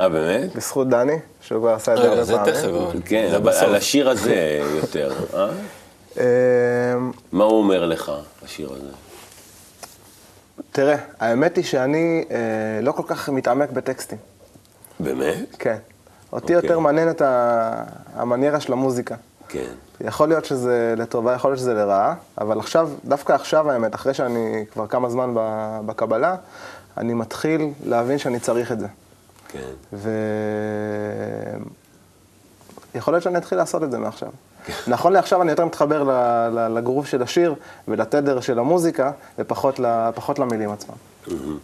אה, 0.00 0.08
באמת? 0.08 0.56
בזכות 0.56 0.88
דני, 0.88 1.18
שהוא 1.40 1.60
כבר 1.60 1.70
עשה 1.70 1.92
את 1.92 1.98
זה 1.98 2.02
רגע, 2.02 2.12
הרבה 2.12 2.24
זה. 2.24 2.52
תכף, 2.52 2.64
אבל 2.68 3.00
כן, 3.04 3.26
זה 3.30 3.36
אבל 3.36 3.50
בסוף. 3.50 3.62
על 3.62 3.74
השיר 3.74 4.10
הזה 4.10 4.60
יותר. 4.82 5.12
אה? 5.34 5.48
אה, 6.18 6.24
מה 7.32 7.44
הוא 7.44 7.58
אומר 7.58 7.86
לך, 7.86 8.12
השיר 8.44 8.72
הזה? 8.72 9.05
תראה, 10.72 10.96
האמת 11.20 11.56
היא 11.56 11.64
שאני 11.64 12.24
אה, 12.30 12.36
לא 12.82 12.92
כל 12.92 13.02
כך 13.06 13.28
מתעמק 13.28 13.70
בטקסטים. 13.70 14.18
באמת? 15.00 15.56
כן. 15.58 15.76
אותי 16.32 16.54
אוקיי. 16.54 16.68
יותר 16.68 16.78
מעניין 16.78 17.10
את 17.10 17.22
המניירה 18.14 18.60
של 18.60 18.72
המוזיקה. 18.72 19.14
כן. 19.48 19.72
יכול 20.00 20.28
להיות 20.28 20.44
שזה 20.44 20.94
לטובה, 20.96 21.34
יכול 21.34 21.50
להיות 21.50 21.58
שזה 21.58 21.74
לרעה, 21.74 22.14
אבל 22.38 22.58
עכשיו, 22.58 22.90
דווקא 23.04 23.32
עכשיו 23.32 23.70
האמת, 23.70 23.94
אחרי 23.94 24.14
שאני 24.14 24.64
כבר 24.72 24.86
כמה 24.86 25.10
זמן 25.10 25.30
בקבלה, 25.86 26.36
אני 26.96 27.14
מתחיל 27.14 27.70
להבין 27.84 28.18
שאני 28.18 28.40
צריך 28.40 28.72
את 28.72 28.80
זה. 28.80 28.86
כן. 29.48 29.98
ויכול 32.94 33.14
להיות 33.14 33.24
שאני 33.24 33.38
אתחיל 33.38 33.58
לעשות 33.58 33.82
את 33.82 33.90
זה 33.90 33.98
מעכשיו. 33.98 34.28
נכון 34.88 35.12
לעכשיו 35.12 35.42
אני 35.42 35.50
יותר 35.50 35.64
מתחבר 35.64 36.02
ל- 36.02 36.10
ל- 36.58 36.78
לגרוף 36.78 37.06
של 37.06 37.22
השיר 37.22 37.54
ולתדר 37.88 38.40
של 38.40 38.58
המוזיקה, 38.58 39.10
ופחות 39.38 40.38
למילים 40.38 40.70
עצמם. 40.70 40.94
מהמם. 41.26 41.58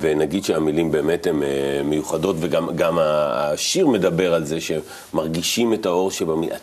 ונגיד 0.00 0.44
שהמילים 0.44 0.92
באמת 0.92 1.26
הן 1.26 1.42
אה, 1.42 1.80
מיוחדות, 1.84 2.36
וגם 2.40 2.98
השיר 3.00 3.86
מדבר 3.86 4.34
על 4.34 4.44
זה 4.44 4.58
שמרגישים 4.60 5.74
את 5.74 5.86
האור 5.86 6.10
שבמילים. 6.10 6.56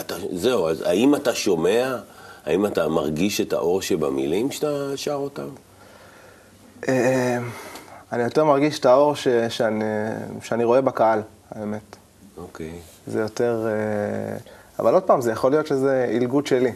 אתה, 0.00 0.14
זהו, 0.32 0.68
אז 0.68 0.82
האם 0.82 1.14
אתה 1.14 1.34
שומע, 1.34 1.96
האם 2.46 2.66
אתה 2.66 2.88
מרגיש 2.88 3.40
את 3.40 3.52
האור 3.52 3.82
שבמילים 3.82 4.48
כשאתה 4.48 4.96
שר 4.96 5.14
אותם? 5.14 5.48
אה, 6.88 7.38
אני 8.12 8.22
יותר 8.22 8.44
מרגיש 8.44 8.78
את 8.78 8.86
האור 8.86 9.14
שאני 10.42 10.64
רואה 10.64 10.80
בקהל, 10.80 11.22
האמת. 11.50 11.96
אוקיי. 12.38 12.72
זה 13.06 13.20
יותר... 13.20 13.66
אבל 14.80 14.94
עוד 14.94 15.02
פעם, 15.02 15.20
זה 15.20 15.32
יכול 15.32 15.50
להיות 15.50 15.66
שזה 15.66 16.06
עילגות 16.10 16.46
שלי, 16.46 16.70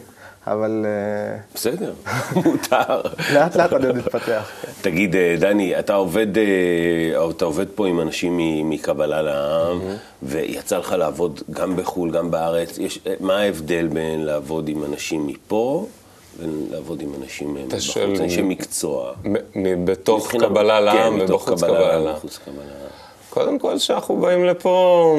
אבל 0.47 0.85
אה, 0.85 1.37
בסדר, 1.55 1.93
מותר. 2.45 3.01
לאט 3.33 3.55
לאט 3.55 3.73
אני 3.73 3.87
עוד 3.87 3.95
מתפתח. 3.97 4.49
כן. 4.61 4.71
תגיד, 4.81 5.15
אה, 5.15 5.35
דני, 5.39 5.79
אתה 5.79 5.93
עובד, 5.93 6.37
אה, 6.37 6.43
אתה 7.29 7.45
עובד 7.45 7.65
פה 7.75 7.87
עם 7.87 8.01
אנשים 8.01 8.37
מ- 8.37 8.69
מקבלה 8.69 9.21
לעם, 9.21 9.79
ויצא 10.23 10.77
לך 10.77 10.91
לעבוד 10.91 11.41
גם 11.51 11.75
בחו"ל, 11.75 12.11
גם 12.11 12.31
בארץ. 12.31 12.77
יש, 12.77 12.99
מה 13.19 13.39
ההבדל 13.39 13.87
בין 13.87 14.25
לעבוד 14.25 14.67
עם 14.69 14.83
אנשים 14.83 15.27
מפה 15.27 15.85
ולעבוד 16.39 17.01
עם 17.01 17.09
אנשים 17.23 17.57
שואל- 17.79 18.21
אנשי 18.21 18.41
מקצוע? 18.41 19.11
מבחינה- 19.55 20.47
קבלה 20.47 20.79
לעם 20.81 21.19
כן, 21.19 21.25
בתוך 21.25 21.41
ובחוץ 21.47 21.63
לעם, 21.63 21.71
קבלה 21.73 21.97
לעם. 21.99 22.15
קודם 23.29 23.59
כל, 23.59 23.75
כשאנחנו 23.77 24.17
באים 24.17 24.45
לפה, 24.45 25.15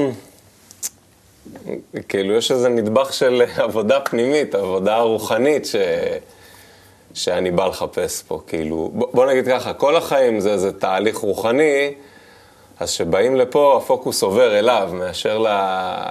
כאילו 2.08 2.34
יש 2.34 2.50
איזה 2.50 2.68
נדבך 2.68 3.12
של 3.12 3.42
עבודה 3.56 4.00
פנימית, 4.00 4.54
עבודה 4.54 4.98
רוחנית 4.98 5.66
ש... 5.66 5.76
שאני 7.14 7.50
בא 7.50 7.66
לחפש 7.66 8.22
פה, 8.22 8.40
כאילו, 8.46 8.90
בוא, 8.92 9.26
נגיד 9.26 9.46
ככה, 9.46 9.72
כל 9.72 9.96
החיים 9.96 10.40
זה 10.40 10.52
איזה 10.52 10.72
תהליך 10.72 11.16
רוחני, 11.16 11.94
אז 12.80 12.90
כשבאים 12.90 13.36
לפה 13.36 13.76
הפוקוס 13.76 14.22
עובר 14.22 14.58
אליו 14.58 14.90
מאשר 14.92 15.38
ל... 15.38 15.46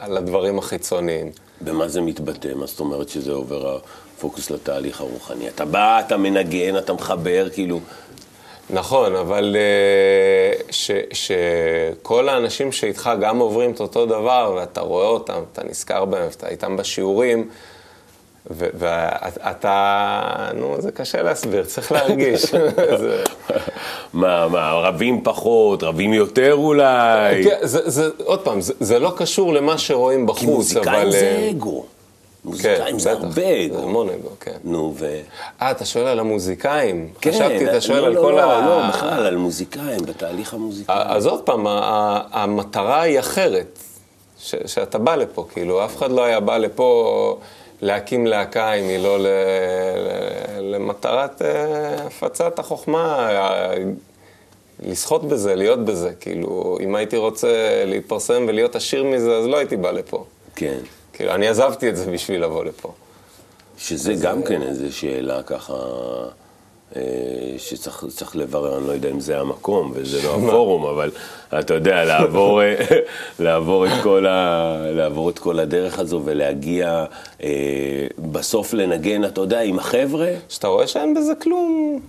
לדברים 0.07 0.59
החיצוניים. 0.59 1.31
במה 1.61 1.87
זה 1.87 2.01
מתבטא? 2.01 2.47
מה 2.55 2.65
זאת 2.65 2.79
אומרת 2.79 3.09
שזה 3.09 3.31
עובר 3.31 3.77
הפוקוס 4.17 4.51
לתהליך 4.51 5.01
הרוחני? 5.01 5.47
אתה 5.47 5.65
בא, 5.65 5.99
אתה 5.99 6.17
מנגן, 6.17 6.77
אתה 6.77 6.93
מחבר, 6.93 7.49
כאילו... 7.49 7.79
נכון, 8.69 9.15
אבל 9.15 9.55
אה, 9.55 10.61
ש, 10.71 10.91
שכל 11.13 12.29
האנשים 12.29 12.71
שאיתך 12.71 13.09
גם 13.21 13.39
עוברים 13.39 13.71
את 13.71 13.79
אותו 13.79 14.05
דבר, 14.05 14.53
ואתה 14.55 14.81
רואה 14.81 15.07
אותם, 15.07 15.41
אתה 15.53 15.63
נזכר 15.63 16.05
בהם, 16.05 16.27
אתה 16.37 16.49
איתם 16.49 16.77
בשיעורים, 16.77 17.49
ואתה, 18.49 20.49
נו, 20.53 20.75
זה 20.79 20.91
קשה 20.91 21.21
להסביר, 21.21 21.63
צריך 21.63 21.91
להרגיש. 21.91 22.45
מה, 24.13 24.47
מה, 24.47 24.71
רבים 24.71 25.21
פחות, 25.23 25.83
רבים 25.83 26.13
יותר 26.13 26.53
אולי? 26.53 27.43
כן, 27.43 27.57
זה, 27.61 27.89
זה, 27.89 28.09
עוד 28.23 28.39
פעם, 28.39 28.61
זה, 28.61 28.99
לא 28.99 29.13
קשור 29.17 29.53
למה 29.53 29.77
שרואים 29.77 30.25
בחוץ, 30.25 30.39
כי 30.39 30.45
מוזיקאים 30.45 31.01
אבל... 31.01 31.11
זה 31.11 31.37
אה, 31.41 31.49
אגו. 31.49 31.85
כן, 32.45 32.51
מוזיקאים 32.51 32.99
זה 32.99 33.15
בטח, 33.15 33.23
הרבה 33.23 33.41
זה. 33.71 33.79
המון 33.83 34.09
אגו, 34.09 34.29
כן. 34.39 34.57
נו, 34.63 34.93
ו... 34.97 35.19
אה, 35.61 35.71
אתה 35.71 35.85
שואל 35.85 36.07
על 36.07 36.19
המוזיקאים? 36.19 37.09
כן, 37.21 37.31
חשבתי, 37.31 37.69
אתה 37.69 37.81
שואל 37.81 37.99
לא, 37.99 38.05
על 38.07 38.13
לא, 38.13 38.21
כל 38.21 38.31
לא, 38.31 38.41
ה... 38.41 38.65
לא, 38.65 38.89
בכלל, 38.89 39.25
על 39.25 39.37
מוזיקאים, 39.37 39.99
בתהליך 40.05 40.53
המוזיקאי. 40.53 40.95
אז 40.97 41.25
עוד 41.25 41.41
פעם, 41.41 41.65
המטרה 42.31 43.01
היא 43.01 43.19
אחרת, 43.19 43.79
ש- 44.39 44.55
שאתה 44.65 44.97
בא 44.97 45.15
לפה, 45.15 45.45
כאילו, 45.53 45.85
אף 45.85 45.97
אחד 45.97 46.11
לא 46.11 46.23
היה 46.23 46.39
בא 46.39 46.57
לפה 46.57 47.37
להקים 47.81 48.27
להקה 48.27 48.73
אם 48.73 48.87
היא 48.87 48.97
לא 48.99 49.17
למטרת 50.61 51.41
אה, 51.41 52.05
הפצת 52.07 52.59
החוכמה, 52.59 53.29
אה, 53.31 53.73
לסחוט 54.83 55.21
בזה, 55.23 55.55
להיות 55.55 55.85
בזה, 55.85 56.11
כאילו, 56.19 56.77
אם 56.83 56.95
הייתי 56.95 57.17
רוצה 57.17 57.47
להתפרסם 57.85 58.45
ולהיות 58.47 58.75
עשיר 58.75 59.03
מזה, 59.03 59.37
אז 59.37 59.45
לא 59.45 59.57
הייתי 59.57 59.77
בא 59.77 59.91
לפה. 59.91 60.23
כן. 60.55 60.77
כאילו, 61.15 61.31
אני 61.31 61.47
עזבתי 61.47 61.89
את 61.89 61.97
זה 61.97 62.11
בשביל 62.11 62.43
לבוא 62.43 62.65
לפה. 62.65 62.93
שזה 63.77 64.13
גם 64.13 64.43
כן 64.43 64.61
איזו 64.61 64.95
שאלה 64.97 65.43
ככה, 65.43 65.73
אה, 66.95 67.01
שצריך 67.57 68.05
צריך 68.09 68.35
לברר, 68.35 68.77
אני 68.77 68.87
לא 68.87 68.91
יודע 68.91 69.09
אם 69.09 69.19
זה 69.19 69.39
המקום 69.39 69.91
וזה 69.95 70.27
לא 70.27 70.35
הפורום, 70.37 70.85
אבל 70.85 71.11
אתה 71.59 71.73
יודע, 71.73 72.03
לעבור, 72.03 72.61
אה, 72.61 72.75
לעבור, 73.39 73.85
את 73.85 73.91
כל 74.03 74.25
ה, 74.25 74.77
לעבור 74.91 75.29
את 75.29 75.39
כל 75.39 75.59
הדרך 75.59 75.99
הזו 75.99 76.21
ולהגיע 76.25 77.05
אה, 77.43 77.49
בסוף 78.31 78.73
לנגן, 78.73 79.25
אתה 79.25 79.41
יודע, 79.41 79.61
עם 79.61 79.79
החבר'ה, 79.79 80.31
כשאתה 80.49 80.67
רואה 80.67 80.87
שאין 80.87 81.13
בזה 81.13 81.33
כלום, 81.35 81.99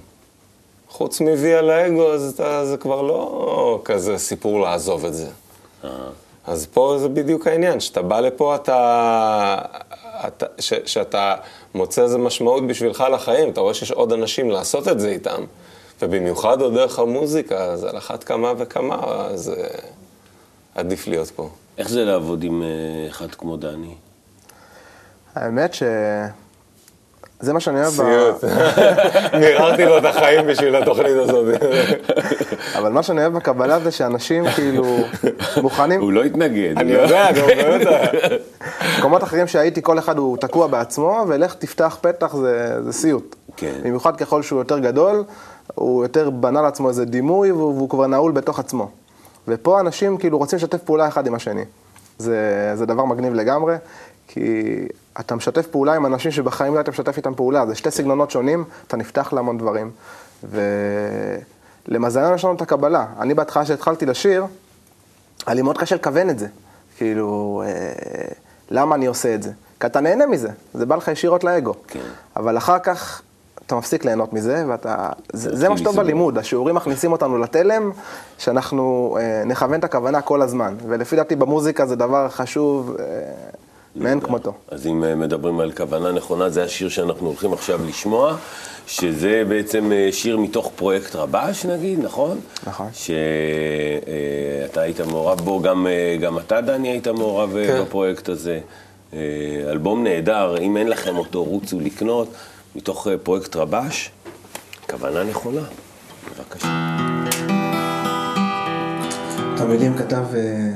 חוץ 0.89 1.21
מוי 1.21 1.55
על 1.55 1.71
האגו, 1.71 2.13
אז 2.13 2.33
אתה, 2.35 2.67
זה 2.67 2.77
כבר 2.77 3.03
לא 3.03 3.81
כזה 3.85 4.19
סיפור 4.19 4.61
לעזוב 4.61 5.05
את 5.05 5.15
זה. 5.15 5.29
אז 6.47 6.67
פה 6.67 6.97
זה 6.99 7.09
בדיוק 7.09 7.47
העניין, 7.47 7.81
שאתה 7.81 8.03
בא 8.03 8.21
לפה, 8.21 8.55
אתה... 8.55 9.59
אתה 10.27 10.47
ש, 10.59 10.73
שאתה 10.87 11.35
מוצא 11.75 12.03
איזה 12.03 12.19
משמעות 12.19 12.67
בשבילך 12.67 13.05
לחיים, 13.13 13.51
אתה 13.51 13.61
רואה 13.61 13.75
שיש 13.75 13.91
עוד 13.91 14.13
אנשים 14.13 14.51
לעשות 14.51 14.89
את 14.89 15.01
זה 15.01 15.09
איתם, 15.09 15.45
ובמיוחד 16.03 16.61
עוד 16.61 16.75
דרך 16.75 16.99
המוזיקה, 16.99 17.57
אז 17.57 17.85
על 17.85 17.97
אחת 17.97 18.25
כמה 18.25 18.53
וכמה, 18.59 18.97
אז 19.31 19.53
אה, 19.59 19.65
עדיף 20.75 21.07
להיות 21.07 21.31
פה. 21.31 21.49
איך 21.79 21.89
זה 21.89 22.05
לעבוד 22.05 22.43
עם 22.43 22.63
אה, 22.63 23.09
אחד 23.09 23.35
כמו 23.35 23.57
דני? 23.57 23.95
האמת 25.35 25.75
ש... 25.75 25.83
זה 27.41 27.53
מה 27.53 27.61
שאני 27.61 27.81
אוהב 27.81 27.93
ב... 27.93 27.97
סיוט. 27.97 28.45
מיררתי 29.41 29.85
לו 29.85 29.99
את 29.99 30.05
החיים 30.05 30.47
בשביל 30.47 30.77
התוכנית 30.77 31.17
הזאת. 31.17 31.45
אבל 32.87 32.95
מה 32.95 33.03
שאני 33.03 33.21
אוהב 33.21 33.33
בקבלה 33.33 33.81
זה 33.81 33.91
שאנשים 33.91 34.45
כאילו 34.55 34.85
מוכנים... 35.63 36.01
הוא 36.01 36.13
לא 36.13 36.25
התנגד. 36.25 36.79
אני 36.79 36.93
לא? 36.93 36.99
יודע, 36.99 37.33
גם 37.33 37.47
באמת. 37.47 37.87
במקומות 38.97 39.23
אחרים 39.23 39.47
שהייתי, 39.47 39.83
כל 39.83 39.99
אחד 39.99 40.19
הוא 40.19 40.37
תקוע 40.37 40.67
בעצמו, 40.67 41.25
ולך 41.29 41.55
תפתח 41.55 41.99
פתח 42.01 42.37
זה, 42.37 42.83
זה 42.83 42.93
סיוט. 42.93 43.37
כן. 43.57 43.73
במיוחד 43.85 44.17
ככל 44.17 44.43
שהוא 44.43 44.59
יותר 44.61 44.79
גדול, 44.79 45.25
הוא 45.75 46.05
יותר 46.05 46.31
בנה 46.31 46.63
לעצמו 46.63 46.89
איזה 46.89 47.05
דימוי, 47.05 47.53
והוא, 47.53 47.91
כבר 47.91 48.07
נעול 48.07 48.33
בתוך 48.33 48.59
עצמו. 48.59 48.91
ופה 49.49 49.81
אנשים 49.81 50.19
כאילו 50.19 50.39
רוצים 50.39 50.57
לשתף 50.57 50.83
פעולה 50.83 51.09
אחד 51.09 51.27
עם 51.27 51.35
השני. 51.35 51.65
זה, 52.19 52.73
זה 52.75 52.87
דבר 52.87 53.05
מגניב 53.05 53.35
לגמרי, 53.35 53.75
כי 54.29 54.75
אתה 55.21 55.35
משתף 55.35 55.67
פעולה 55.67 55.95
עם 55.95 56.07
אנשים 56.07 56.31
שבחיים 56.31 56.73
לא 56.73 56.79
היית 56.79 56.89
משתף 56.89 57.17
איתם 57.17 57.35
פעולה. 57.35 57.67
זה 57.67 57.75
שתי 57.75 57.91
סגנונות 57.91 58.31
שונים, 58.31 58.65
אתה 58.87 58.97
נפתח 58.97 59.33
להמון 59.33 59.59
דברים. 59.59 59.91
למזלנו 61.89 62.35
יש 62.35 62.45
לנו 62.45 62.55
את 62.55 62.63
הקבלה. 62.63 63.07
אני 63.21 63.35
בהתחלה 63.35 63.65
כשהתחלתי 63.65 64.07
לשיר, 64.07 64.45
היה 65.47 65.55
לי 65.55 65.63
מאוד 65.63 65.79
קשה 65.79 65.95
לכוון 65.95 66.31
את 66.31 66.39
זה. 66.39 66.47
כאילו, 66.97 67.63
אה, 67.67 67.73
למה 68.71 68.95
אני 68.95 69.07
עושה 69.07 69.35
את 69.35 69.43
זה? 69.43 69.51
כי 69.81 69.87
אתה 69.87 70.01
נהנה 70.01 70.27
מזה, 70.27 70.49
זה 70.75 70.87
בא 70.87 70.97
לך 70.97 71.09
ישירות 71.09 71.45
לאגו. 71.45 71.75
כן. 71.89 72.01
אבל 72.37 72.57
אחר 72.57 72.79
כך 72.79 73.23
אתה 73.67 73.77
מפסיק 73.77 74.05
ליהנות 74.05 74.33
מזה, 74.33 74.65
ואתה... 74.69 75.09
זה, 75.33 75.57
זה 75.57 75.69
מה 75.69 75.79
שטוב. 75.79 75.97
בלימוד, 75.97 76.39
השיעורים 76.39 76.75
מכניסים 76.75 77.13
אותנו 77.13 77.39
לתלם, 77.39 77.91
שאנחנו 78.39 79.17
אה, 79.21 79.43
נכוון 79.47 79.79
את 79.79 79.85
הכוונה 79.85 80.21
כל 80.21 80.43
הזמן. 80.43 80.75
ולפי 80.87 81.17
דעתי 81.17 81.37
במוזיקה 81.37 81.87
זה 81.87 81.97
דבר 81.97 82.29
חשוב 82.29 82.97
אה, 82.99 83.05
מאין 83.97 84.21
כמותו. 84.21 84.53
אז 84.69 84.87
אם 84.87 85.05
אה, 85.05 85.15
מדברים 85.15 85.61
על 85.61 85.73
כוונה 85.73 86.13
נכונה, 86.13 86.49
זה 86.51 86.65
השיר 86.65 86.89
שאנחנו 86.89 87.27
הולכים 87.27 87.53
עכשיו 87.53 87.81
לשמוע, 87.89 88.37
שזה 88.87 89.43
בעצם 89.49 89.93
אה, 89.93 90.09
שיר 90.13 90.37
מתוך 90.37 90.71
פרויקט 90.77 91.17
רבש, 91.17 91.65
נגיד, 91.67 91.99
נכון? 92.05 92.41
נכון. 92.67 92.89
שאתה 92.93 93.21
היית 94.81 95.01
מעורב 95.01 95.41
בו, 95.41 95.61
גם, 95.61 95.87
אה, 95.87 96.17
גם 96.21 96.39
אתה, 96.39 96.61
דני, 96.61 96.89
היית 96.89 97.09
מעורב 97.09 97.57
אה, 97.57 97.67
כן. 97.67 97.83
בפרויקט 97.83 98.29
הזה. 98.29 98.61
אה, 99.15 99.19
אלבום 99.71 100.05
נהדר, 100.05 100.59
אם 100.59 100.77
אין 100.77 100.89
לכם 100.89 101.17
אותו, 101.17 101.45
רוצו 101.45 101.81
לקנות, 101.81 102.29
מתוך 102.77 103.09
אה, 103.09 103.19
פרויקט 103.19 103.57
רבש, 103.57 104.11
כוונה 104.91 105.25
נכונה. 105.25 105.61
בבקשה. 106.39 106.69
את 109.55 109.61
המילים 109.61 109.97
כתב 109.99 110.25
אה, 110.35 110.71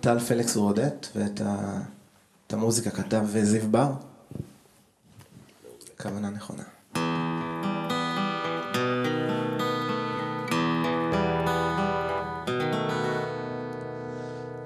טל 0.00 0.18
פליקס 0.18 0.56
רודט, 0.56 1.06
ואת 1.16 1.40
ה- 1.46 1.93
את 2.46 2.52
המוזיקה 2.52 2.90
כתב 2.90 3.26
אה, 3.36 3.44
זיו 3.44 3.68
בר. 3.70 3.92
כוונה 6.02 6.30
נכונה. 6.30 6.62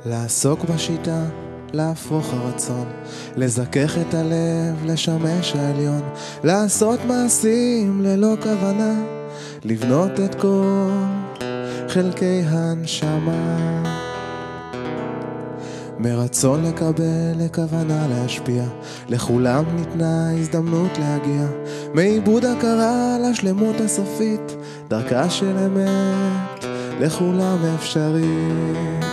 לעסוק 0.07 0.65
בשיטה, 0.65 1.25
להפוך 1.73 2.33
הרצון, 2.33 2.89
לזכך 3.37 3.99
את 3.99 4.15
הלב, 4.15 4.85
לשמש 4.85 5.53
העליון, 5.57 6.03
לעשות 6.45 7.01
מעשים 7.05 8.01
ללא 8.03 8.35
כוונה, 8.43 8.95
לבנות 9.65 10.21
את 10.21 10.35
כל 10.35 10.91
חלקי 11.89 12.43
הנשמה. 12.45 13.98
מרצון 16.01 16.65
לקבל, 16.65 17.33
לכוונה 17.37 18.07
להשפיע, 18.09 18.63
לכולם 19.09 19.65
ניתנה 19.77 20.31
הזדמנות 20.39 20.99
להגיע, 20.99 21.47
מעיבוד 21.95 22.45
הכרה 22.45 23.17
לשלמות 23.19 23.81
הסופית, 23.81 24.57
דרכה 24.89 25.31
של 25.31 25.57
אמת, 25.67 26.65
לכולם 27.01 27.57
אפשרית. 27.75 29.05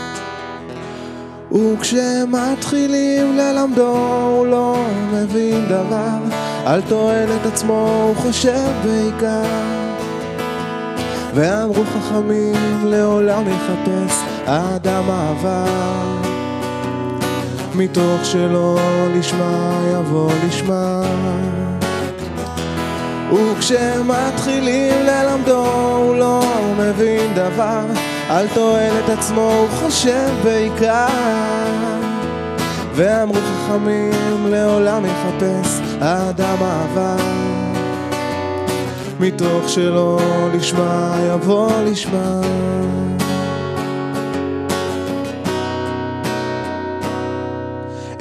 וכשמתחילים 1.52 3.38
ללמדו 3.38 3.98
הוא 4.38 4.48
לא 4.48 4.86
מבין 5.14 5.66
דבר, 5.66 6.18
על 6.66 6.82
תועלת 6.82 7.46
עצמו 7.46 8.06
הוא 8.08 8.16
חושב 8.16 8.72
בעיקר. 8.84 9.46
ואמרו 11.36 11.84
חכמים 11.84 12.86
לעולם 12.86 13.44
יחפש 13.48 14.18
האדם 14.46 15.04
העבר 15.10 16.35
מתוך 17.78 18.26
שלא 18.26 18.80
לשמה 19.16 19.80
יבוא 19.94 20.32
לשמה. 20.48 21.02
וכשמתחילים 23.34 24.94
ללמדו 25.04 25.66
הוא 25.96 26.16
לא 26.16 26.42
מבין 26.80 27.34
דבר. 27.34 27.86
על 28.30 28.48
תועלת 28.54 29.10
עצמו 29.10 29.52
הוא 29.52 29.68
חושב 29.70 30.30
בעיקר. 30.44 31.08
ואמרו 32.96 33.36
חכמים 33.36 34.48
לעולם 34.50 35.04
יחפש 35.06 35.80
האדם 36.02 36.58
העבר 36.62 37.18
מתוך 39.20 39.70
שלא 39.70 40.20
לשמה 40.54 41.18
יבוא 41.30 41.72
לשמה. 41.86 42.42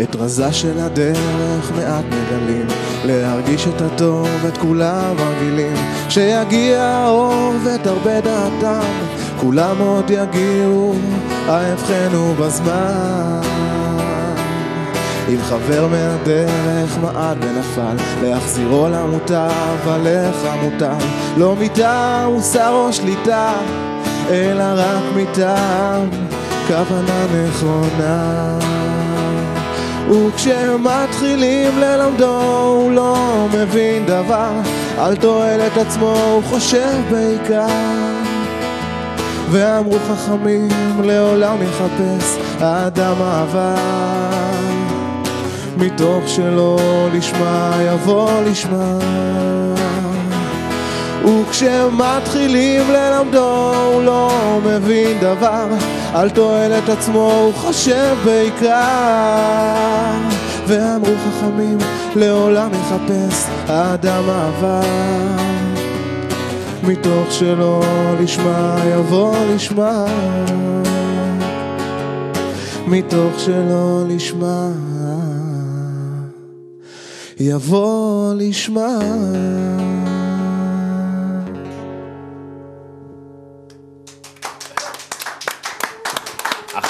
את 0.03 0.17
רזה 0.17 0.53
של 0.53 0.79
הדרך 0.79 1.73
מעט 1.77 2.05
מגלים, 2.05 2.67
להרגיש 3.05 3.67
את 3.67 3.81
הטוב 3.83 4.29
את 4.49 4.57
כולם 4.57 5.17
רגילים, 5.19 5.77
שיגיע 6.09 6.83
האור 6.83 7.53
ותרבה 7.65 8.21
דעתם, 8.21 8.89
כולם 9.41 9.79
עוד 9.79 10.11
יגיעו, 10.11 10.95
ההבחנו 11.49 12.35
בזמן. 12.35 13.41
אם 15.29 15.39
חבר 15.43 15.89
מהדרך 15.89 16.99
מעד 17.03 17.37
ונפל, 17.41 17.97
להחזירו 18.23 18.89
למוטב, 18.89 19.89
עליך 19.89 20.37
מוטב. 20.63 21.05
לא 21.37 21.57
מטעם 21.61 22.33
מוסר 22.33 22.71
או 22.73 22.93
שליטה, 22.93 23.53
אלא 24.31 24.65
רק 24.77 25.03
מטעם 25.17 26.09
כוונה 26.69 27.27
נכונה. 27.49 28.74
וכשמתחילים 30.11 31.79
ללמדו 31.79 32.41
הוא 32.67 32.93
לא 32.93 33.47
מבין 33.55 34.07
דבר, 34.07 34.51
על 34.99 35.17
תועלת 35.17 35.77
עצמו 35.77 36.17
הוא 36.17 36.43
חושב 36.43 37.01
בעיקר. 37.11 37.67
ואמרו 39.51 39.99
חכמים 40.09 40.69
לעולם 41.05 41.57
יחפש 41.63 42.37
האדם 42.61 43.15
העבר. 43.21 43.75
מתוך 45.77 46.29
שלא 46.29 46.79
לשמה 47.13 47.77
יבוא 47.83 48.31
לשמה. 48.47 48.99
וכשמתחילים 51.25 52.83
ללמדו 52.91 53.75
הוא 53.93 54.03
לא 54.03 54.59
מבין 54.65 55.19
דבר 55.21 55.67
על 56.15 56.31
תועלת 56.31 56.89
עצמו 56.89 57.33
הוא 57.33 57.55
חושב 57.55 58.17
בעיקר. 58.25 58.75
ואמרו 60.67 61.13
חכמים 61.17 61.79
לעולם 62.17 62.71
יחפש 62.73 63.45
האדם 63.69 64.25
העבר. 64.29 64.81
מתוך 66.83 67.33
שלא 67.33 67.83
לשמה 68.21 68.77
יבוא 68.95 69.37
לשמה. 69.55 70.05
מתוך 72.87 73.33
שלא 73.39 74.05
לשמה 74.09 74.69
יבוא 77.41 78.35
לשמה 78.35 78.99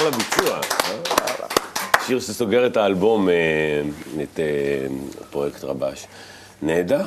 אחלה 0.09 0.17
ביצוע. 0.17 0.57
אה? 0.57 1.47
שיר 2.07 2.21
שסוגר 2.21 2.67
את 2.67 2.77
האלבום, 2.77 3.29
אה, 3.29 3.35
את 4.23 4.40
אה, 4.40 4.87
פרויקט 5.31 5.64
רבש. 5.64 6.07
נהדר. 6.62 7.07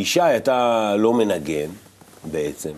ישי, 0.00 0.20
אתה 0.36 0.94
לא 0.98 1.14
מנגן 1.14 1.68
בעצם, 2.24 2.70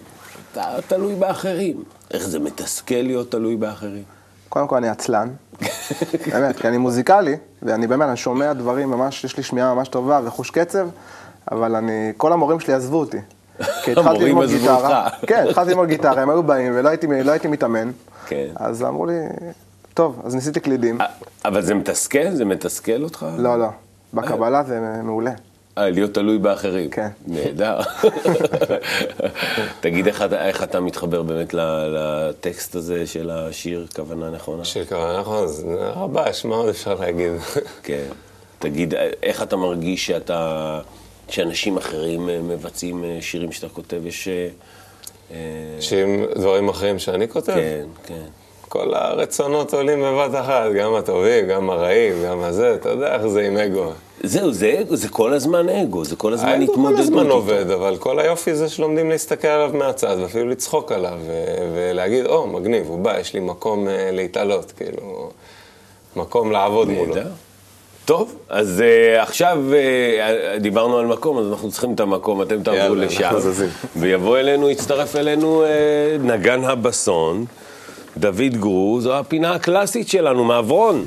אתה 0.53 0.77
תלוי 0.87 1.15
באחרים. 1.15 1.85
איך 2.11 2.29
זה 2.29 2.39
מתסכל 2.39 2.95
להיות 2.95 3.31
תלוי 3.31 3.57
באחרים? 3.57 4.03
קודם 4.49 4.69
כל 4.69 4.77
אני 4.77 4.89
עצלן, 4.89 5.29
באמת, 6.33 6.61
כי 6.61 6.69
אני 6.69 6.77
מוזיקלי, 6.77 7.37
ואני 7.63 7.87
באמת, 7.87 8.09
אני 8.09 8.17
שומע 8.17 8.53
דברים 8.53 8.91
ממש, 8.91 9.25
יש 9.25 9.37
לי 9.37 9.43
שמיעה 9.43 9.75
ממש 9.75 9.89
טובה 9.89 10.21
וחוש 10.25 10.51
קצב, 10.51 10.89
אבל 11.51 11.77
אני, 11.77 12.13
כל 12.17 12.33
המורים 12.33 12.61
שלי 12.61 12.75
עזבו 12.75 13.01
אותי. 13.01 13.19
כי 13.85 13.93
התחלתי 13.93 14.01
המורים 14.01 14.27
ללמוד 14.27 14.45
עזבו 14.45 14.59
גיטרה, 14.59 15.05
אותך. 15.05 15.17
כן, 15.27 15.47
התחלתי 15.49 15.71
ללמוד 15.71 15.89
גיטרה, 15.89 16.23
הם 16.23 16.31
היו 16.31 16.43
באים 16.43 16.73
ולא 16.75 16.89
הייתי, 16.89 17.07
לא 17.25 17.31
הייתי 17.31 17.49
מתאמן, 17.49 17.91
כן. 18.31 18.47
אז 18.57 18.83
אמרו 18.83 19.07
לי, 19.07 19.19
טוב, 19.95 20.21
אז 20.25 20.35
ניסיתי 20.35 20.61
קלידים, 20.61 21.01
אה, 21.01 21.07
אבל 21.45 21.63
זה 21.63 21.75
מתסכל? 21.75 22.31
זה 22.31 22.45
מתסכל 22.45 23.03
אותך? 23.03 23.27
לא, 23.39 23.59
לא, 23.59 23.69
בקבלה 24.15 24.63
זה 24.63 24.81
מעולה. 25.03 25.33
אה, 25.79 25.91
להיות 25.91 26.15
תלוי 26.15 26.39
באחרים. 26.39 26.91
כן. 26.91 27.09
נהדר. 27.27 27.81
תגיד, 29.81 30.07
איך 30.07 30.23
אתה, 30.23 30.47
איך 30.47 30.63
אתה 30.63 30.81
מתחבר 30.81 31.23
באמת 31.23 31.55
לטקסט 31.55 32.75
הזה 32.75 33.07
של 33.07 33.31
השיר, 33.31 33.87
כוונה 33.97 34.31
נכונה? 34.31 34.65
שיר 34.65 34.85
כוונה 34.85 35.21
נכון, 35.21 35.47
זה 35.47 35.91
רבש, 35.95 36.45
מה 36.45 36.55
עוד 36.55 36.69
אפשר 36.69 36.95
להגיד? 36.95 37.33
כן. 37.83 38.07
תגיד, 38.59 38.95
איך 39.23 39.43
אתה 39.43 39.57
מרגיש 39.57 40.07
שאתה, 40.07 40.81
שאנשים 41.29 41.77
אחרים 41.77 42.29
אה, 42.29 42.39
מבצעים 42.43 43.05
אה, 43.05 43.19
שירים 43.21 43.53
שאתה 43.53 43.69
כותב? 43.69 44.07
יש... 44.07 44.29
אה, 44.29 44.49
שעם 45.81 46.25
דברים 46.35 46.69
אחרים 46.69 46.99
שאני 46.99 47.29
כותב, 47.29 47.55
כן, 47.55 47.87
כן. 48.07 48.25
כל 48.71 48.95
הרצונות 48.95 49.75
עולים 49.75 50.03
בבת 50.03 50.41
אחת, 50.41 50.73
גם 50.73 50.95
הטובים, 50.95 51.49
גם 51.49 51.71
הרעים, 51.71 52.13
גם 52.25 52.43
הזה, 52.43 52.75
אתה 52.75 52.89
יודע 52.89 53.15
איך 53.15 53.27
זה 53.27 53.47
עם 53.47 53.57
אגו. 53.57 53.91
זהו, 54.23 54.53
זה, 54.53 54.83
זה 54.91 55.09
כל 55.09 55.33
הזמן 55.33 55.69
אגו, 55.69 56.05
זה 56.05 56.17
כל 56.17 56.33
הזמן 56.33 56.49
האגו 56.49 56.73
התמודדות 56.73 56.97
כל 56.97 57.03
הזמן. 57.03 57.27
עובד, 57.31 57.71
אבל 57.71 57.97
כל 57.97 58.19
היופי 58.19 58.55
זה 58.55 58.69
שלומדים 58.69 59.11
להסתכל 59.11 59.49
עליו 59.49 59.71
מהצד, 59.75 60.17
ואפילו 60.21 60.49
לצחוק 60.49 60.93
עליו, 60.93 61.19
ולהגיד, 61.75 62.27
או, 62.27 62.47
מגניב, 62.47 62.89
הוא 62.89 62.99
בא, 62.99 63.19
יש 63.21 63.35
לי 63.35 63.41
מקום 63.41 63.89
אה, 63.89 64.11
להתעלות, 64.13 64.73
כאילו, 64.73 65.31
מקום 66.17 66.53
לעבוד 66.53 66.89
מולו. 66.89 67.15
נהדר. 67.15 67.29
טוב, 68.11 68.37
אז 68.49 68.83
uh, 68.83 69.23
עכשיו 69.23 69.59
uh, 69.71 70.61
דיברנו 70.61 70.99
על 70.99 71.07
מקום, 71.07 71.39
אז 71.39 71.51
אנחנו 71.51 71.71
צריכים 71.71 71.95
את 71.95 72.01
המקום, 72.01 72.43
אתם 72.43 72.63
תעברו 72.63 72.95
לשם. 72.95 73.31
ויבוא 73.97 74.39
אלינו, 74.39 74.71
יצטרף 74.71 75.17
אלינו 75.17 75.65
uh, 75.65 75.67
נגן 76.23 76.65
הבסון, 76.65 77.45
דוד 78.17 78.57
גרו, 78.57 78.99
זו 79.01 79.19
הפינה 79.19 79.55
הקלאסית 79.55 80.09
שלנו, 80.09 80.45
מעברון. 80.45 81.05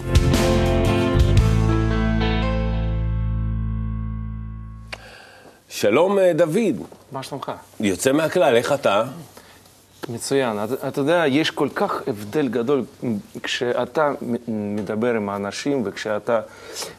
שלום 5.69 6.17
דוד, 6.35 6.75
מה 7.11 7.23
שלומך? 7.23 7.51
יוצא 7.79 8.11
מהכלל, 8.11 8.55
איך 8.55 8.73
אתה? 8.73 9.03
מצוין. 10.09 10.57
אתה, 10.63 10.87
אתה 10.87 11.01
יודע, 11.01 11.23
יש 11.27 11.51
כל 11.51 11.69
כך 11.75 12.01
הבדל 12.07 12.47
גדול 12.47 12.83
כשאתה 13.43 14.11
מדבר 14.47 15.15
עם 15.15 15.29
האנשים 15.29 15.81
וכשאתה 15.85 16.41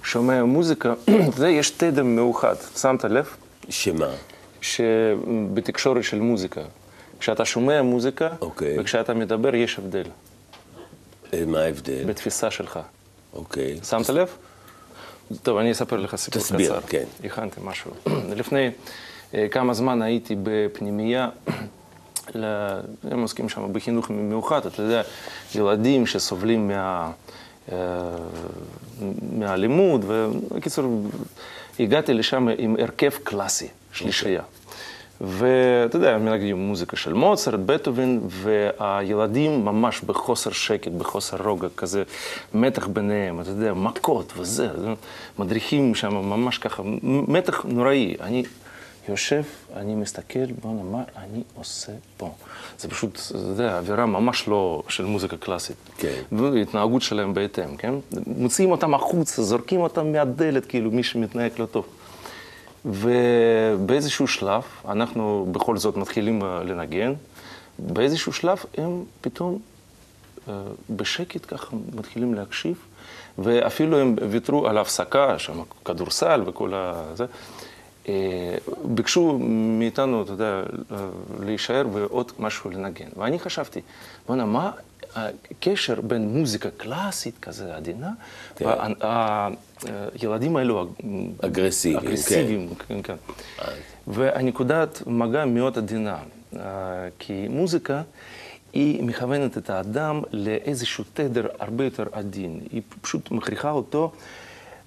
שומע 0.02 0.44
מוזיקה, 0.44 0.92
אתה 1.28 1.36
יודע, 1.36 1.48
יש 1.48 1.70
תדר 1.70 2.04
מיוחד. 2.04 2.54
שמת 2.76 3.04
לב? 3.04 3.28
שמה? 3.68 4.10
שבתקשורת 4.60 6.04
של 6.04 6.20
מוזיקה, 6.20 6.60
כשאתה 7.20 7.44
שומע 7.44 7.82
מוזיקה 7.82 8.28
אוקיי. 8.40 8.80
וכשאתה 8.80 9.14
מדבר, 9.14 9.54
יש 9.54 9.78
הבדל 9.78 10.04
אה, 11.34 11.44
מה 11.46 11.60
ההבדל? 11.60 12.04
בתפיסה 12.06 12.50
שלך. 12.50 12.78
אוקיי. 13.32 13.78
שמת 13.88 14.08
לב? 14.08 14.28
טוב, 15.42 15.58
אני 15.58 15.72
אספר 15.72 15.96
לך 15.96 16.16
סיפור 16.16 16.42
תסביר, 16.42 16.78
קצר. 16.78 16.86
כן. 16.88 17.04
הכנתי 17.24 17.60
משהו. 17.64 17.90
לפני 18.36 18.70
אה, 19.34 19.46
כמה 19.50 19.74
זמן 19.74 20.02
הייתי 20.02 20.36
בפנימייה, 20.42 21.28
הם 23.10 23.22
עוסקים 23.22 23.48
שם 23.48 23.72
בחינוך 23.72 24.10
מיוחד, 24.10 24.66
אתה 24.66 24.82
יודע, 24.82 25.02
ילדים 25.54 26.06
שסובלים 26.06 26.68
מה... 26.68 27.10
אה, 27.72 27.78
מהלימוד, 29.32 30.04
ובקיצור, 30.06 30.84
הגעתי 31.80 32.14
לשם 32.14 32.48
עם 32.58 32.76
הרכב 32.78 33.10
קלאסי, 33.10 33.68
שלישייה. 33.92 34.42
ואתה 35.20 35.96
יודע, 35.96 36.18
מנגנים 36.18 36.56
מוזיקה 36.56 36.96
של 36.96 37.12
מוצרט, 37.12 37.60
בטהובן, 37.66 38.18
והילדים 38.28 39.64
ממש 39.64 40.00
בחוסר 40.00 40.50
שקט, 40.50 40.92
בחוסר 40.92 41.36
רוגע, 41.36 41.68
כזה 41.76 42.02
מתח 42.54 42.86
ביניהם, 42.86 43.40
אתה 43.40 43.50
יודע, 43.50 43.74
מכות 43.74 44.32
וזה, 44.36 44.68
מדריכים 45.38 45.94
שם 45.94 46.14
ממש 46.14 46.58
ככה, 46.58 46.82
מתח 47.02 47.64
נוראי. 47.68 48.14
אני 48.20 48.42
יושב, 49.08 49.42
אני 49.76 49.94
מסתכל, 49.94 50.46
בוא'נה, 50.60 50.82
מה 50.82 51.02
אני 51.16 51.42
עושה 51.54 51.92
פה? 52.16 52.30
זה 52.78 52.88
פשוט, 52.88 53.20
אתה 53.30 53.38
יודע, 53.38 53.78
אווירה 53.78 54.06
ממש 54.06 54.48
לא 54.48 54.82
של 54.88 55.04
מוזיקה 55.04 55.36
קלאסית. 55.36 55.76
כן. 55.98 56.22
והתנהגות 56.32 57.02
שלהם 57.02 57.34
בהתאם, 57.34 57.76
כן? 57.76 57.94
מוציאים 58.26 58.70
אותם 58.70 58.94
החוצה, 58.94 59.42
זורקים 59.42 59.80
אותם 59.80 60.12
מהדלת, 60.12 60.66
כאילו, 60.66 60.90
מי 60.90 61.02
שמתנהג 61.02 61.52
לא 61.58 61.66
טוב. 61.66 61.86
ובאיזשהו 62.84 64.26
שלב, 64.26 64.62
אנחנו 64.88 65.48
בכל 65.52 65.76
זאת 65.76 65.96
מתחילים 65.96 66.42
אה, 66.42 66.62
לנגן, 66.62 67.12
באיזשהו 67.78 68.32
שלב 68.32 68.58
הם 68.76 69.04
פתאום 69.20 69.58
אה, 70.48 70.62
בשקט 70.90 71.40
ככה 71.48 71.76
מתחילים 71.94 72.34
להקשיב, 72.34 72.76
ואפילו 73.38 73.98
הם 73.98 74.16
ויתרו 74.30 74.66
על 74.66 74.78
ההפסקה, 74.78 75.38
שם 75.38 75.62
כדורסל 75.84 76.42
וכל 76.46 76.74
ה... 76.74 77.02
זה. 77.14 77.24
אה, 78.08 78.56
ביקשו 78.84 79.38
מאיתנו, 79.78 80.22
אתה 80.22 80.32
יודע, 80.32 80.62
אה, 80.92 80.96
להישאר 81.40 81.86
ועוד 81.92 82.32
משהו 82.38 82.70
לנגן. 82.70 83.08
ואני 83.16 83.38
חשבתי, 83.38 83.80
בוא'נה, 84.28 84.44
מה 84.44 84.70
הקשר 85.16 86.00
בין 86.00 86.28
מוזיקה 86.38 86.68
קלאסית 86.76 87.38
כזה 87.38 87.76
עדינה, 87.76 88.10
כן. 88.56 88.64
והילדים 90.20 90.56
האלו 90.56 90.88
אגרסיביים, 91.40 92.00
כן. 92.00 92.06
אגרסיביים, 92.06 92.68
כן, 92.88 93.02
כן. 93.02 93.16
והנקודת 94.06 95.02
מגע 95.06 95.44
מאוד 95.44 95.78
עדינה, 95.78 96.16
אה, 96.56 96.60
כי 97.18 97.48
מוזיקה 97.48 98.02
היא 98.72 99.02
מכוונת 99.02 99.58
את 99.58 99.70
האדם 99.70 100.20
לאיזשהו 100.32 101.04
תדר 101.14 101.46
הרבה 101.58 101.84
יותר 101.84 102.06
עדין. 102.12 102.60
היא 102.72 102.82
פשוט 103.00 103.30
מכריחה 103.30 103.70
אותו 103.70 104.12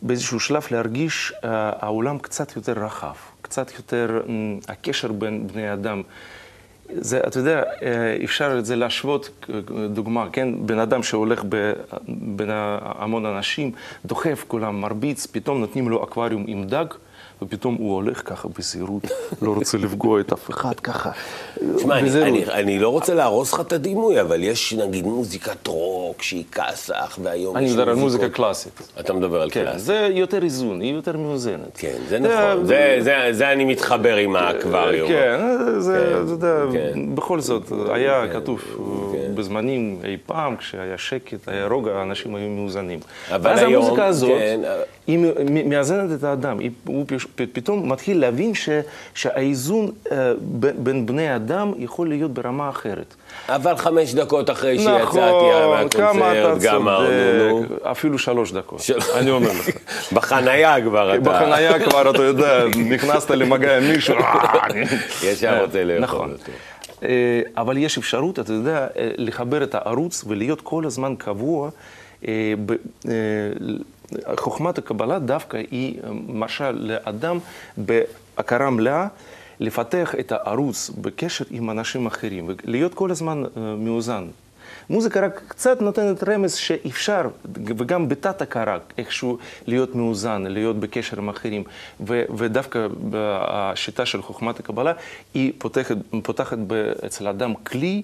באיזשהו 0.02 0.40
שלב 0.40 0.68
להרגיש 0.72 1.34
אה, 1.44 1.72
העולם 1.80 2.20
קצת 2.20 2.56
יותר 2.56 2.74
רחב, 2.86 3.14
קצת 3.42 3.72
יותר, 3.78 4.22
הקשר 4.68 5.12
בין 5.12 5.48
בני 5.48 5.74
אדם. 5.74 6.02
זה, 6.96 7.20
אתה 7.28 7.40
יודע, 7.40 7.64
אה, 7.82 8.18
אפשר 8.24 8.56
את 8.60 8.66
זה 8.66 8.76
להשוות, 8.76 9.50
דוגמה, 9.90 10.28
כן? 10.32 10.68
בן 10.68 10.80
אדם 10.80 11.04
שהולך 11.04 11.44
ב, 11.50 11.74
בין 12.08 12.50
המון 12.82 13.26
אנשים, 13.26 13.72
דוחף 14.06 14.46
כולם, 14.48 14.82
מרביץ, 14.82 15.26
פתאום 15.26 15.60
נותנים 15.60 15.90
לו 15.90 16.04
אקווריום 16.04 16.44
עם 16.48 16.64
דג, 16.64 16.86
ופתאום 17.42 17.76
הוא 17.76 17.96
הולך 17.96 18.22
ככה 18.26 18.48
בזהירות, 18.60 19.04
לא 19.42 19.52
רוצה 19.52 19.78
לפגוע 19.78 20.20
את 20.20 20.34
אף 20.34 20.50
אחד, 20.50 20.80
ככה. 20.84 21.12
תשמע, 21.76 22.00
אני. 22.00 22.22
אני, 22.24 22.46
אני 22.46 22.80
לא 22.80 22.90
רוצה 22.90 23.14
להרוס 23.14 23.54
לך 23.54 23.60
את 23.60 23.74
הדימוי, 23.74 24.22
אבל 24.22 24.44
יש 24.44 24.74
נגיד 24.74 25.06
מוזיקת 25.06 25.68
רוק 25.68 26.22
שהיא 26.22 26.44
כסח, 26.52 27.20
והיום 27.24 27.58
אני 27.58 27.72
מדבר 27.72 27.90
על 27.90 27.96
מוזיקה 27.96 28.30
קלאסית. 28.30 28.82
אתה 29.00 29.14
מדבר 29.14 29.42
על 29.42 29.50
כן, 29.50 29.64
קלאס. 29.64 29.82
זה 29.82 30.10
יותר 30.12 30.44
איזון, 30.44 30.82
היא 30.82 30.94
יותר 30.94 31.18
מאוזנת. 31.18 31.78
כן, 31.78 31.96
זה 32.10 32.20
נכון. 32.20 32.66
זה, 32.66 32.98
זה, 33.02 33.16
זה 33.32 33.52
אני 33.52 33.66
מתחבר 33.66 34.16
עם 34.16 34.36
האקווריום. 34.36 35.08
כן, 35.10 35.40
זה, 35.80 36.10
כן, 36.14 36.24
אתה 36.24 36.32
יודע, 36.32 36.56
כן. 36.74 37.16
בכל 37.16 37.40
זאת, 37.42 37.64
היה 37.90 38.24
כתוב 38.34 38.62
בזמנים 39.36 40.00
אי 40.04 40.18
פעם, 40.26 40.56
כשהיה 40.58 40.98
שקט, 40.98 41.48
היה 41.48 41.68
רוגע, 41.68 41.92
האנשים 41.96 42.36
היו 42.36 42.50
מאוזנים. 42.50 43.00
אבל 43.32 43.58
היום, 43.58 43.74
המוזיקה 43.84 44.06
הזאת, 44.06 44.30
כן, 44.40 44.60
אבל- 44.64 44.82
היא 45.08 45.18
מאזנת 45.66 46.20
את 46.20 46.24
האדם, 46.24 46.60
היא- 46.60 46.72
הוא 46.88 47.06
פש- 47.08 47.26
פ- 47.26 47.27
פתאום 47.36 47.92
מתחיל 47.92 48.20
להבין 48.22 48.56
ש- 48.56 48.70
שהאיזון 49.14 49.92
אה, 50.12 50.34
ב- 50.60 50.72
בין 50.84 51.06
בני 51.06 51.36
אדם 51.36 51.72
יכול 51.78 52.08
להיות 52.10 52.34
ברמה 52.34 52.70
אחרת. 52.70 53.16
אבל 53.50 53.78
חמש 53.78 54.14
דקות 54.14 54.50
אחרי 54.50 54.80
שיצאתי 54.80 55.02
נכון, 55.04 55.20
כמה 55.90 56.14
מהקונצרט, 56.14 56.58
אתה 56.58 56.66
גמרנו, 56.68 57.08
נו. 57.50 57.64
צודק, 57.68 57.82
אפילו 57.84 58.20
שלוש 58.20 58.52
דקות, 58.52 58.80
של- 58.80 59.00
אני 59.16 59.32
אומר 59.32 59.50
לך. 59.52 59.70
בחנייה 60.14 60.82
כבר 60.82 61.14
אתה... 61.16 61.22
בחנייה 61.22 61.80
כבר, 61.90 62.10
אתה 62.12 62.24
יודע, 62.24 62.64
נכנסת 62.90 63.32
למגע 63.32 63.78
עם 63.78 63.84
מישהו, 63.84 64.16
אה, 64.20 64.68
ישר 65.24 65.64
רוצה 65.64 65.84
לאכול 65.84 66.04
נכון. 66.04 66.34
אה, 67.04 67.10
אבל 67.58 67.78
יש 67.78 67.98
אפשרות, 67.98 68.40
אתה 68.40 68.54
יודע, 68.54 68.78
אה, 68.98 69.10
לחבר 69.18 69.64
את 69.64 69.76
הערוץ 69.76 70.24
ולהיות 70.28 70.62
כל 70.62 70.86
הזמן 70.86 71.14
קבוע. 71.18 71.70
חוכמת 74.38 74.78
הקבלה 74.78 75.20
דווקא 75.20 75.58
היא 75.72 76.00
אה, 76.04 76.10
מרשה 76.28 76.72
לאדם 76.72 77.40
בהכרה 77.78 78.70
מלאה 78.70 79.08
לפתח 79.60 80.16
את 80.20 80.32
הערוץ 80.32 80.92
בקשר 81.02 81.46
עם 81.52 81.70
אנשים 81.70 82.06
אחרים 82.06 82.50
ולהיות 82.50 82.94
כל 82.94 83.12
הזמן 83.12 83.44
אה, 83.44 83.76
מאוזן. 83.76 84.28
מוזיקה 84.90 85.20
רק 85.26 85.42
קצת 85.48 85.82
נותנת 85.82 86.24
רמז 86.24 86.56
שאפשר, 86.56 87.28
וגם 87.56 88.10
בתת 88.10 88.42
הכרה, 88.42 88.78
איכשהו 88.98 89.38
להיות 89.68 89.96
מאוזן, 89.96 90.44
להיות 90.48 90.80
בקשר 90.80 91.18
עם 91.18 91.30
אחרים. 91.30 91.64
ו- 92.08 92.24
ודווקא 92.38 92.88
השיטה 93.14 94.06
של 94.06 94.22
חוכמת 94.22 94.60
הקבלה, 94.60 94.94
היא 95.34 95.54
פותחת, 95.58 95.98
פותחת 96.24 96.58
אצל 97.06 97.28
האדם 97.28 97.54
כלי 97.56 98.04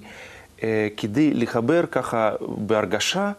אה, 0.63 0.87
כדי 0.97 1.33
לחבר 1.33 1.85
ככה 1.91 2.31
בהרגשה 2.41 3.31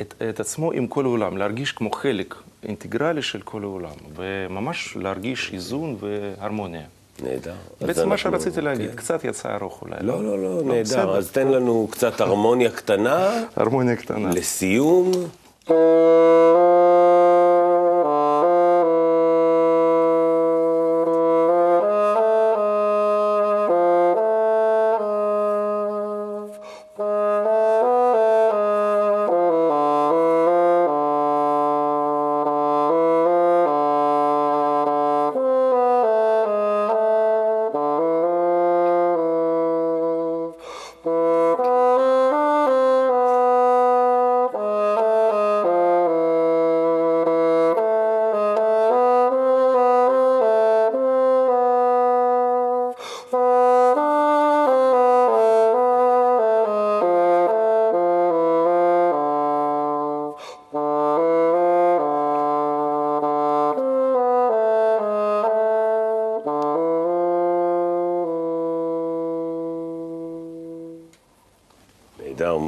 את, 0.00 0.14
את 0.30 0.40
עצמו 0.40 0.72
עם 0.72 0.86
כל 0.86 1.04
העולם, 1.04 1.36
להרגיש 1.36 1.72
כמו 1.72 1.90
חלק 1.90 2.34
אינטגרלי 2.62 3.22
של 3.22 3.40
כל 3.42 3.62
העולם, 3.62 3.90
וממש 4.16 4.96
להרגיש 4.96 5.50
איזון 5.54 5.96
והרמוניה. 6.00 6.82
נהדר. 7.22 7.52
בעצם 7.80 8.08
מה 8.08 8.14
אנחנו- 8.14 8.30
שרציתי 8.30 8.60
להגיד, 8.60 8.90
כן. 8.90 8.96
קצת 8.96 9.24
יצא 9.24 9.54
ארוך 9.56 9.82
אולי. 9.82 9.96
לא, 10.00 10.24
לא, 10.24 10.38
לא, 10.42 10.62
נהדר. 10.62 10.80
בסדר. 10.80 11.16
אז 11.16 11.30
תן 11.30 11.48
לנו 11.48 11.88
קצת 11.90 12.20
הרמוניה 12.20 12.70
קטנה 12.70 13.44
הרמוניה 13.56 13.96
קטנה. 13.96 14.30
לסיום. 14.30 15.10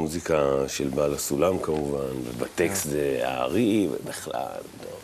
נהדר, 0.03 0.11
מוזיקה 0.11 0.67
של 0.67 0.87
בעל 0.87 1.13
הסולם 1.13 1.57
כמובן, 1.57 2.13
ובטקסט 2.23 2.87
זה 2.87 3.19
הארי, 3.23 3.87
ובכלל, 3.91 4.61
טוב. 4.83 4.99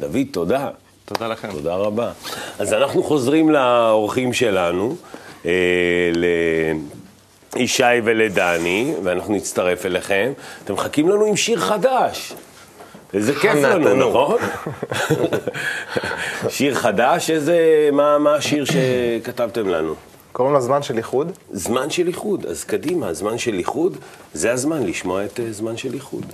דוד, 0.00 0.26
תודה. 0.32 0.68
תודה 1.04 1.28
לכם. 1.28 1.50
תודה 1.52 1.74
רבה. 1.74 2.12
אז 2.58 2.72
אנחנו 2.72 3.02
חוזרים 3.02 3.50
לאורחים 3.50 4.32
שלנו, 4.32 4.96
אה, 5.46 6.10
לישי 7.56 7.82
ולדני, 8.04 8.94
ואנחנו 9.02 9.34
נצטרף 9.34 9.86
אליכם. 9.86 10.32
אתם 10.64 10.74
מחכים 10.74 11.08
לנו 11.08 11.24
עם 11.24 11.36
שיר 11.36 11.60
חדש. 11.60 12.32
איזה 13.14 13.34
כיף 13.34 13.54
לנו. 13.54 14.08
נכון? 14.08 14.38
שיר 16.56 16.74
חדש, 16.74 17.30
איזה... 17.30 17.88
מה, 17.92 18.18
מה 18.18 18.34
השיר 18.34 18.64
שכתבתם 18.64 19.68
לנו? 19.68 19.94
קוראים 20.36 20.54
לו 20.54 20.60
זמן 20.60 20.82
של 20.82 20.96
איחוד. 20.96 21.32
זמן 21.52 21.90
של 21.90 22.06
איחוד, 22.06 22.46
אז 22.46 22.64
קדימה, 22.64 23.12
זמן 23.12 23.38
של 23.38 23.54
איחוד, 23.54 23.96
זה 24.34 24.52
הזמן 24.52 24.82
לשמוע 24.82 25.24
את 25.24 25.40
אה, 25.40 25.52
זמן 25.52 25.76
של 25.76 25.94
איחוד. 25.94 26.26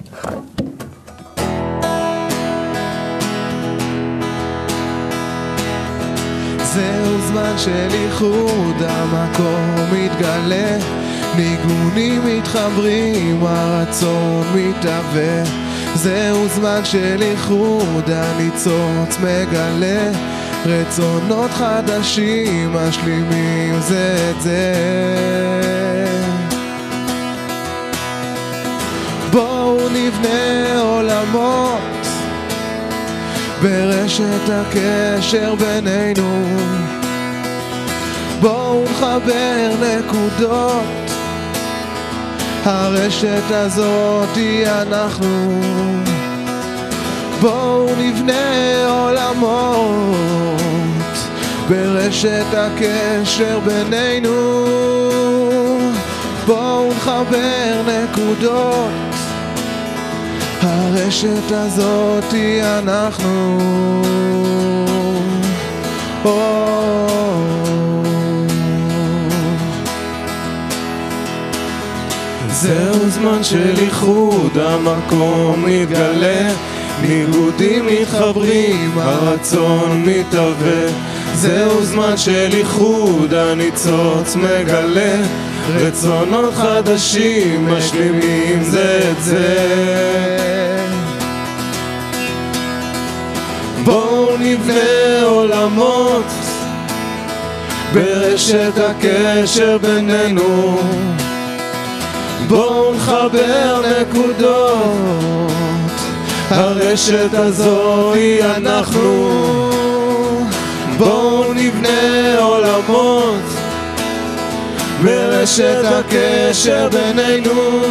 זהו 6.62 7.18
זמן 7.28 7.54
של 7.58 7.88
איחוד, 7.92 8.76
המקום 8.80 9.74
מתגלה, 9.92 10.78
ניגונים 11.36 12.20
מתחברים, 12.26 13.42
הרצון 13.42 14.44
מתהווה. 14.54 15.44
זהו 15.94 16.48
זמן 16.48 16.80
של 16.84 17.22
איחוד, 17.22 18.10
הניצוץ 18.10 19.18
מגלה, 19.18 20.12
רצונות 20.66 21.51
חדשים 21.51 22.72
משלימים 22.72 23.81
זה 23.81 24.31
את 24.31 24.42
זה. 24.42 24.75
בואו 29.31 29.88
נבנה 29.88 30.81
עולמות 30.81 32.07
ברשת 33.62 34.48
הקשר 34.48 35.55
בינינו. 35.55 36.46
בואו 38.40 38.85
נחבר 38.90 39.70
נקודות. 39.81 40.85
הרשת 42.64 43.51
הזאת 43.51 44.37
היא 44.37 44.66
אנחנו 44.66 45.61
בואו 47.42 47.87
נבנה 47.98 48.88
עולמות 48.88 50.16
ברשת 51.68 52.46
הקשר 52.52 53.61
בינינו. 53.61 54.31
בואו 56.46 56.92
נחבר 56.96 57.83
נקודות. 57.87 58.90
הרשת 60.62 61.50
הזאת 61.50 62.33
היא 62.33 62.62
אנחנו. 62.62 63.59
זהו 72.62 73.09
זמן 73.09 73.44
של 73.44 73.74
איחוד, 73.78 74.59
המקום 74.59 75.64
מתגלה, 75.66 76.50
ניגודים 77.02 77.86
מתחברים, 77.86 78.98
הרצון 78.98 80.04
מתהווה. 80.06 80.88
זהו 81.34 81.84
זמן 81.84 82.16
של 82.16 82.48
איחוד, 82.52 83.34
הניצוץ 83.34 84.36
מגלה, 84.36 85.16
רצונות 85.74 86.54
חדשים 86.54 87.68
משלימים 87.68 88.62
זה 88.62 89.10
את 89.10 89.22
זה. 89.22 90.52
בואו 93.84 94.36
נבנה 94.36 95.22
עולמות 95.22 96.24
ברשת 97.94 98.72
הקשר 98.76 99.78
בינינו 99.78 100.80
בואו 102.48 102.94
נחבר 102.94 103.82
נקודות 104.00 105.71
הרשת 106.54 107.34
הזו 107.34 108.12
היא 108.14 108.44
אנחנו. 108.44 109.40
בואו 110.98 111.52
נבנה 111.54 112.38
עולמות 112.38 113.42
ברשת 115.02 115.84
הקשר 115.84 116.88
בינינו. 116.88 117.82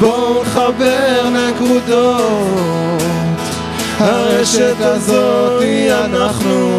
בואו 0.00 0.42
נחבר 0.42 1.28
נקודות. 1.30 3.02
הרשת 3.98 4.76
הזאת 4.80 5.62
היא 5.62 5.92
אנחנו 5.92 6.78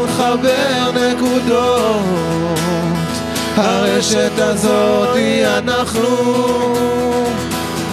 נחבר 0.31 0.91
נקודות. 0.91 2.05
הרשת 3.55 4.31
הזאת 4.37 5.15
היא 5.15 5.45
אנחנו. 5.45 6.07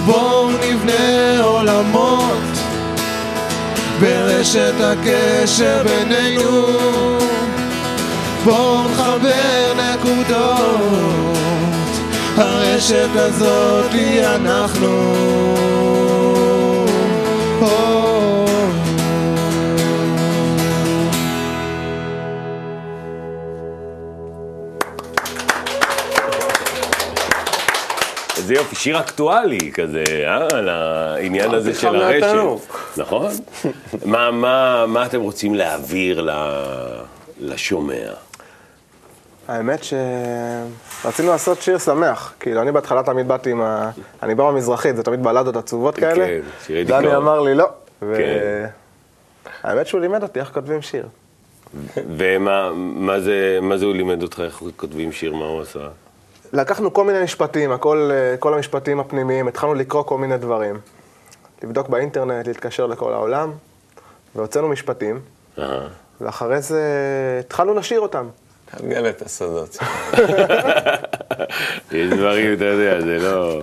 בואו 0.06 0.50
נבנה 0.50 1.40
עולמות 1.42 2.32
ברשת 4.00 4.74
הקשר 4.80 5.82
בינינו. 5.84 6.66
בואו 8.44 8.88
נחבר 8.88 9.74
נקודות. 9.76 10.58
הרשת 12.36 13.08
הזאת 13.14 13.92
היא 13.92 14.24
אנחנו 14.24 15.97
איזה 28.50 28.60
יופי, 28.60 28.76
שיר 28.76 29.00
אקטואלי 29.00 29.72
כזה, 29.72 30.04
אה? 30.08 30.48
על 30.58 30.68
העניין 30.68 31.54
הזה 31.54 31.74
של 31.74 31.96
הרשת. 31.96 32.66
נכון? 32.96 33.30
מה, 34.04 34.30
מה, 34.30 34.84
מה 34.86 35.06
אתם 35.06 35.20
רוצים 35.20 35.54
להעביר 35.54 36.28
לשומע? 37.40 38.12
האמת 39.48 39.80
שרצינו 39.84 41.28
לעשות 41.28 41.62
שיר 41.62 41.78
שמח. 41.78 42.34
כאילו, 42.40 42.62
אני 42.62 42.72
בהתחלה 42.72 43.02
תמיד 43.02 43.28
באתי 43.28 43.50
עם 43.50 43.60
ה... 43.60 43.90
אני 44.22 44.34
בא 44.34 44.50
במזרחית, 44.50 44.96
זה 44.96 45.02
תמיד 45.02 45.22
בלדות 45.22 45.56
עצובות 45.56 45.96
כאלה. 45.96 46.26
כן, 46.26 46.40
שירי 46.66 46.84
דיכאון. 46.84 47.04
דני 47.04 47.16
אמר 47.16 47.40
לי 47.40 47.54
לא. 47.54 47.68
ו... 48.02 48.14
כן. 49.64 49.84
שהוא 49.84 50.00
לימד 50.00 50.22
אותי 50.22 50.40
איך 50.40 50.50
כותבים 50.54 50.82
שיר. 50.82 51.08
ומה 51.96 52.72
מה 52.74 53.20
זה, 53.20 53.58
מה 53.62 53.78
זה 53.78 53.84
הוא 53.84 53.94
לימד 53.94 54.22
אותך, 54.22 54.42
איך 54.44 54.62
כותבים 54.76 55.12
שיר, 55.12 55.34
מה 55.34 55.44
הוא 55.44 55.60
עשה? 55.60 55.88
לקחנו 56.52 56.92
כל 56.92 57.04
מיני 57.04 57.22
משפטים, 57.22 57.72
הכל, 57.72 58.10
אה, 58.12 58.36
כל 58.36 58.54
המשפטים 58.54 59.00
הפנימיים, 59.00 59.48
התחלנו 59.48 59.74
לקרוא 59.74 60.02
כל 60.02 60.18
מיני 60.18 60.38
דברים. 60.38 60.80
לבדוק 61.62 61.88
באינטרנט, 61.88 62.46
להתקשר 62.46 62.86
לכל 62.86 63.12
העולם, 63.12 63.52
והוצאנו 64.34 64.68
משפטים. 64.68 65.20
ואחרי 66.20 66.60
זה 66.60 66.82
התחלנו 67.40 67.74
לשיר 67.74 68.00
אותם. 68.00 68.28
תגל 68.76 69.08
את 69.08 69.22
הסודות. 69.22 69.78
יש 71.92 72.10
דברים, 72.10 72.52
אתה 72.52 72.64
יודע, 72.64 73.00
זה 73.00 73.18
לא... 73.18 73.62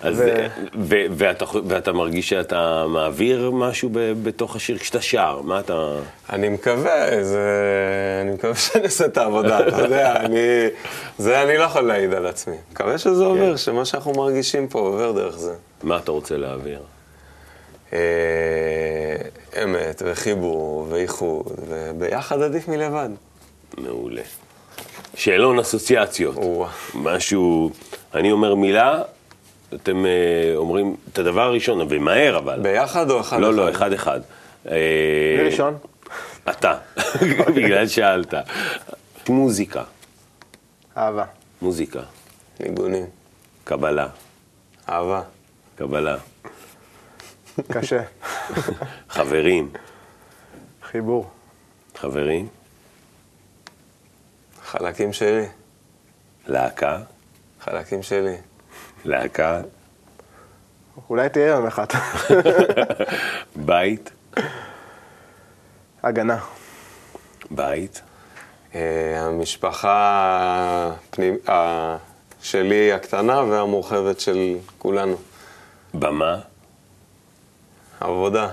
אז, 0.00 0.20
ו- 0.20 0.46
ו- 0.80 1.04
ואתה, 1.10 1.44
ואתה 1.66 1.92
מרגיש 1.92 2.28
שאתה 2.28 2.84
מעביר 2.88 3.50
משהו 3.50 3.88
ב- 3.92 4.12
בתוך 4.22 4.56
השיר 4.56 4.78
כשאתה 4.78 5.00
שר, 5.00 5.40
מה 5.44 5.60
אתה... 5.60 5.96
אני 6.32 6.48
מקווה, 6.48 7.24
זה... 7.24 7.42
אני 8.22 8.32
מקווה 8.32 8.54
שאני 8.64 8.84
עושה 8.84 9.04
את 9.04 9.16
העבודה, 9.16 9.68
אתה 9.68 9.82
יודע, 9.82 10.16
אני... 10.16 10.38
זה 11.18 11.42
אני 11.42 11.56
לא 11.56 11.62
יכול 11.62 11.82
להעיד 11.82 12.14
על 12.14 12.26
עצמי. 12.26 12.56
מקווה 12.72 12.98
שזה 12.98 13.24
עובר, 13.24 13.56
שמה 13.56 13.84
שאנחנו 13.84 14.12
מרגישים 14.12 14.68
פה 14.68 14.78
עובר 14.78 15.12
דרך 15.12 15.38
זה. 15.38 15.54
מה 15.82 15.96
אתה 15.96 16.10
רוצה 16.10 16.36
להעביר? 16.36 16.80
אה, 17.92 17.98
אמת 19.64 20.02
וחיבור 20.04 20.86
ואיחוד, 20.90 21.46
וביחד 21.68 22.42
עדיף 22.42 22.68
מלבד. 22.68 23.08
מעולה. 23.78 24.22
שאלון 25.14 25.58
אסוציאציות. 25.58 26.36
משהו, 26.94 27.70
אני 28.14 28.32
אומר 28.32 28.54
מילה, 28.54 29.02
אתם 29.74 30.06
אה, 30.06 30.52
אומרים 30.56 30.96
את 31.12 31.18
הדבר 31.18 31.42
הראשון, 31.42 31.86
ומהר 31.90 32.38
אבל. 32.38 32.60
ביחד 32.62 33.10
או 33.10 33.20
אחד 33.20 33.40
לא, 33.40 33.48
אחד? 33.48 33.56
לא, 33.56 33.70
אחד 33.70 33.92
אחד. 33.92 34.20
אה, 34.68 34.74
מי 35.38 35.44
ראשון? 35.44 35.78
אתה, 36.50 36.78
בגלל 37.56 37.88
שאלת. 37.88 38.34
מוזיקה, 39.28 39.82
אהבה. 40.96 41.24
מוזיקה, 41.62 42.00
ניגונים. 42.60 43.06
קבלה, 43.64 44.08
אהבה. 44.88 45.22
קבלה, 45.76 46.16
קשה. 47.72 48.02
חברים, 49.08 49.70
חיבור. 50.82 51.30
חברים, 51.96 52.48
חלקים 54.64 55.12
שלי. 55.12 55.46
להקה, 56.46 56.98
חלקים 57.60 58.02
שלי. 58.02 58.36
להקה, 59.04 59.60
אולי 61.10 61.28
תהיה 61.28 61.46
יום 61.46 61.66
אחד. 61.66 61.86
בית, 63.56 64.10
הגנה. 66.02 66.38
בית, 67.50 68.02
אה, 68.74 69.20
המשפחה 69.20 70.92
הפנימ... 71.10 71.36
ה... 71.48 71.96
שלי 72.42 72.92
הקטנה 72.92 73.42
והמורחבת 73.42 74.20
של 74.20 74.56
כולנו. 74.78 75.16
במה, 75.94 76.40
עבודה. 78.00 78.48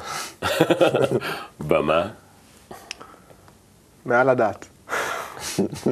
במה, 1.68 2.08
מעל 4.06 4.30
הדעת. 4.30 4.66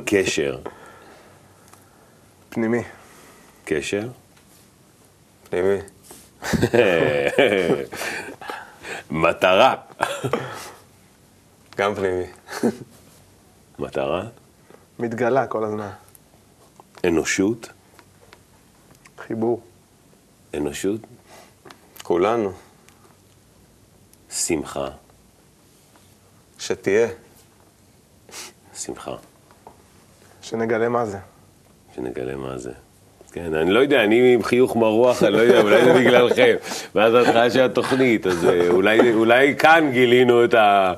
קשר, 0.06 0.58
פנימי. 2.50 2.84
קשר, 3.66 4.08
פנימי. 5.54 5.78
מטרה, 9.12 9.76
גם 11.78 11.96
פנימי. 11.96 12.26
מטרה, 13.80 14.24
מתגלה 15.00 15.48
כל 15.48 15.63
הזמן. 15.63 15.89
אנושות, 17.06 17.70
חיבור. 19.18 19.62
אנושות, 20.58 21.02
כולנו. 22.04 22.52
שמחה, 24.30 24.88
שתהיה. 26.60 27.08
שמחה, 28.76 29.16
שנגלה 30.42 30.89
מה 30.89 31.06
זה. 31.06 31.20
שנגלה 31.96 32.36
מה 32.36 32.58
זה. 32.58 32.74
כן, 33.34 33.54
אני 33.54 33.72
לא 33.72 33.80
יודע, 33.80 34.04
אני 34.04 34.34
עם 34.34 34.43
חיוך 34.43 34.76
מרוח, 34.76 35.24
אני 35.24 35.32
לא 35.34 35.38
יודע, 35.38 35.62
אולי 35.62 35.86
זה 35.86 35.93
בגללכם. 35.93 36.56
מאז 36.96 37.13
ההתחלה 37.13 37.52
של 37.52 37.62
התוכנית, 37.62 38.28
אז 38.28 38.46
אה, 38.46 38.67
אולי, 38.69 39.13
אולי 39.13 39.56
כאן 39.56 39.89
גילינו 39.93 40.46
את, 40.46 40.54
ה, 40.54 40.93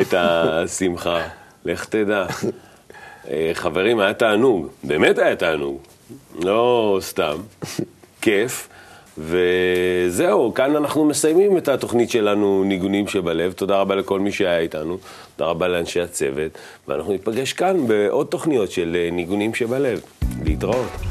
את 0.00 0.14
השמחה. 0.16 1.20
לך 1.64 1.84
תדע. 1.84 2.26
אה, 3.30 3.50
חברים, 3.52 4.00
היה 4.00 4.12
תענוג, 4.12 4.66
באמת 4.84 5.18
היה 5.18 5.36
תענוג. 5.36 5.78
לא 6.40 6.98
סתם, 7.00 7.36
כיף. 8.22 8.68
וזהו, 9.18 10.54
כאן 10.54 10.76
אנחנו 10.76 11.04
מסיימים 11.04 11.56
את 11.58 11.68
התוכנית 11.68 12.10
שלנו, 12.10 12.64
ניגונים 12.64 13.08
שבלב. 13.08 13.52
תודה 13.52 13.80
רבה 13.80 13.94
לכל 13.94 14.20
מי 14.20 14.32
שהיה 14.32 14.58
איתנו, 14.58 14.98
תודה 15.36 15.50
רבה 15.50 15.68
לאנשי 15.68 16.00
הצוות, 16.00 16.52
ואנחנו 16.88 17.12
ניפגש 17.12 17.52
כאן 17.52 17.86
בעוד 17.86 18.26
תוכניות 18.26 18.70
של 18.70 18.96
אה, 19.00 19.10
ניגונים 19.12 19.54
שבלב. 19.54 20.00
להתראות. 20.44 21.09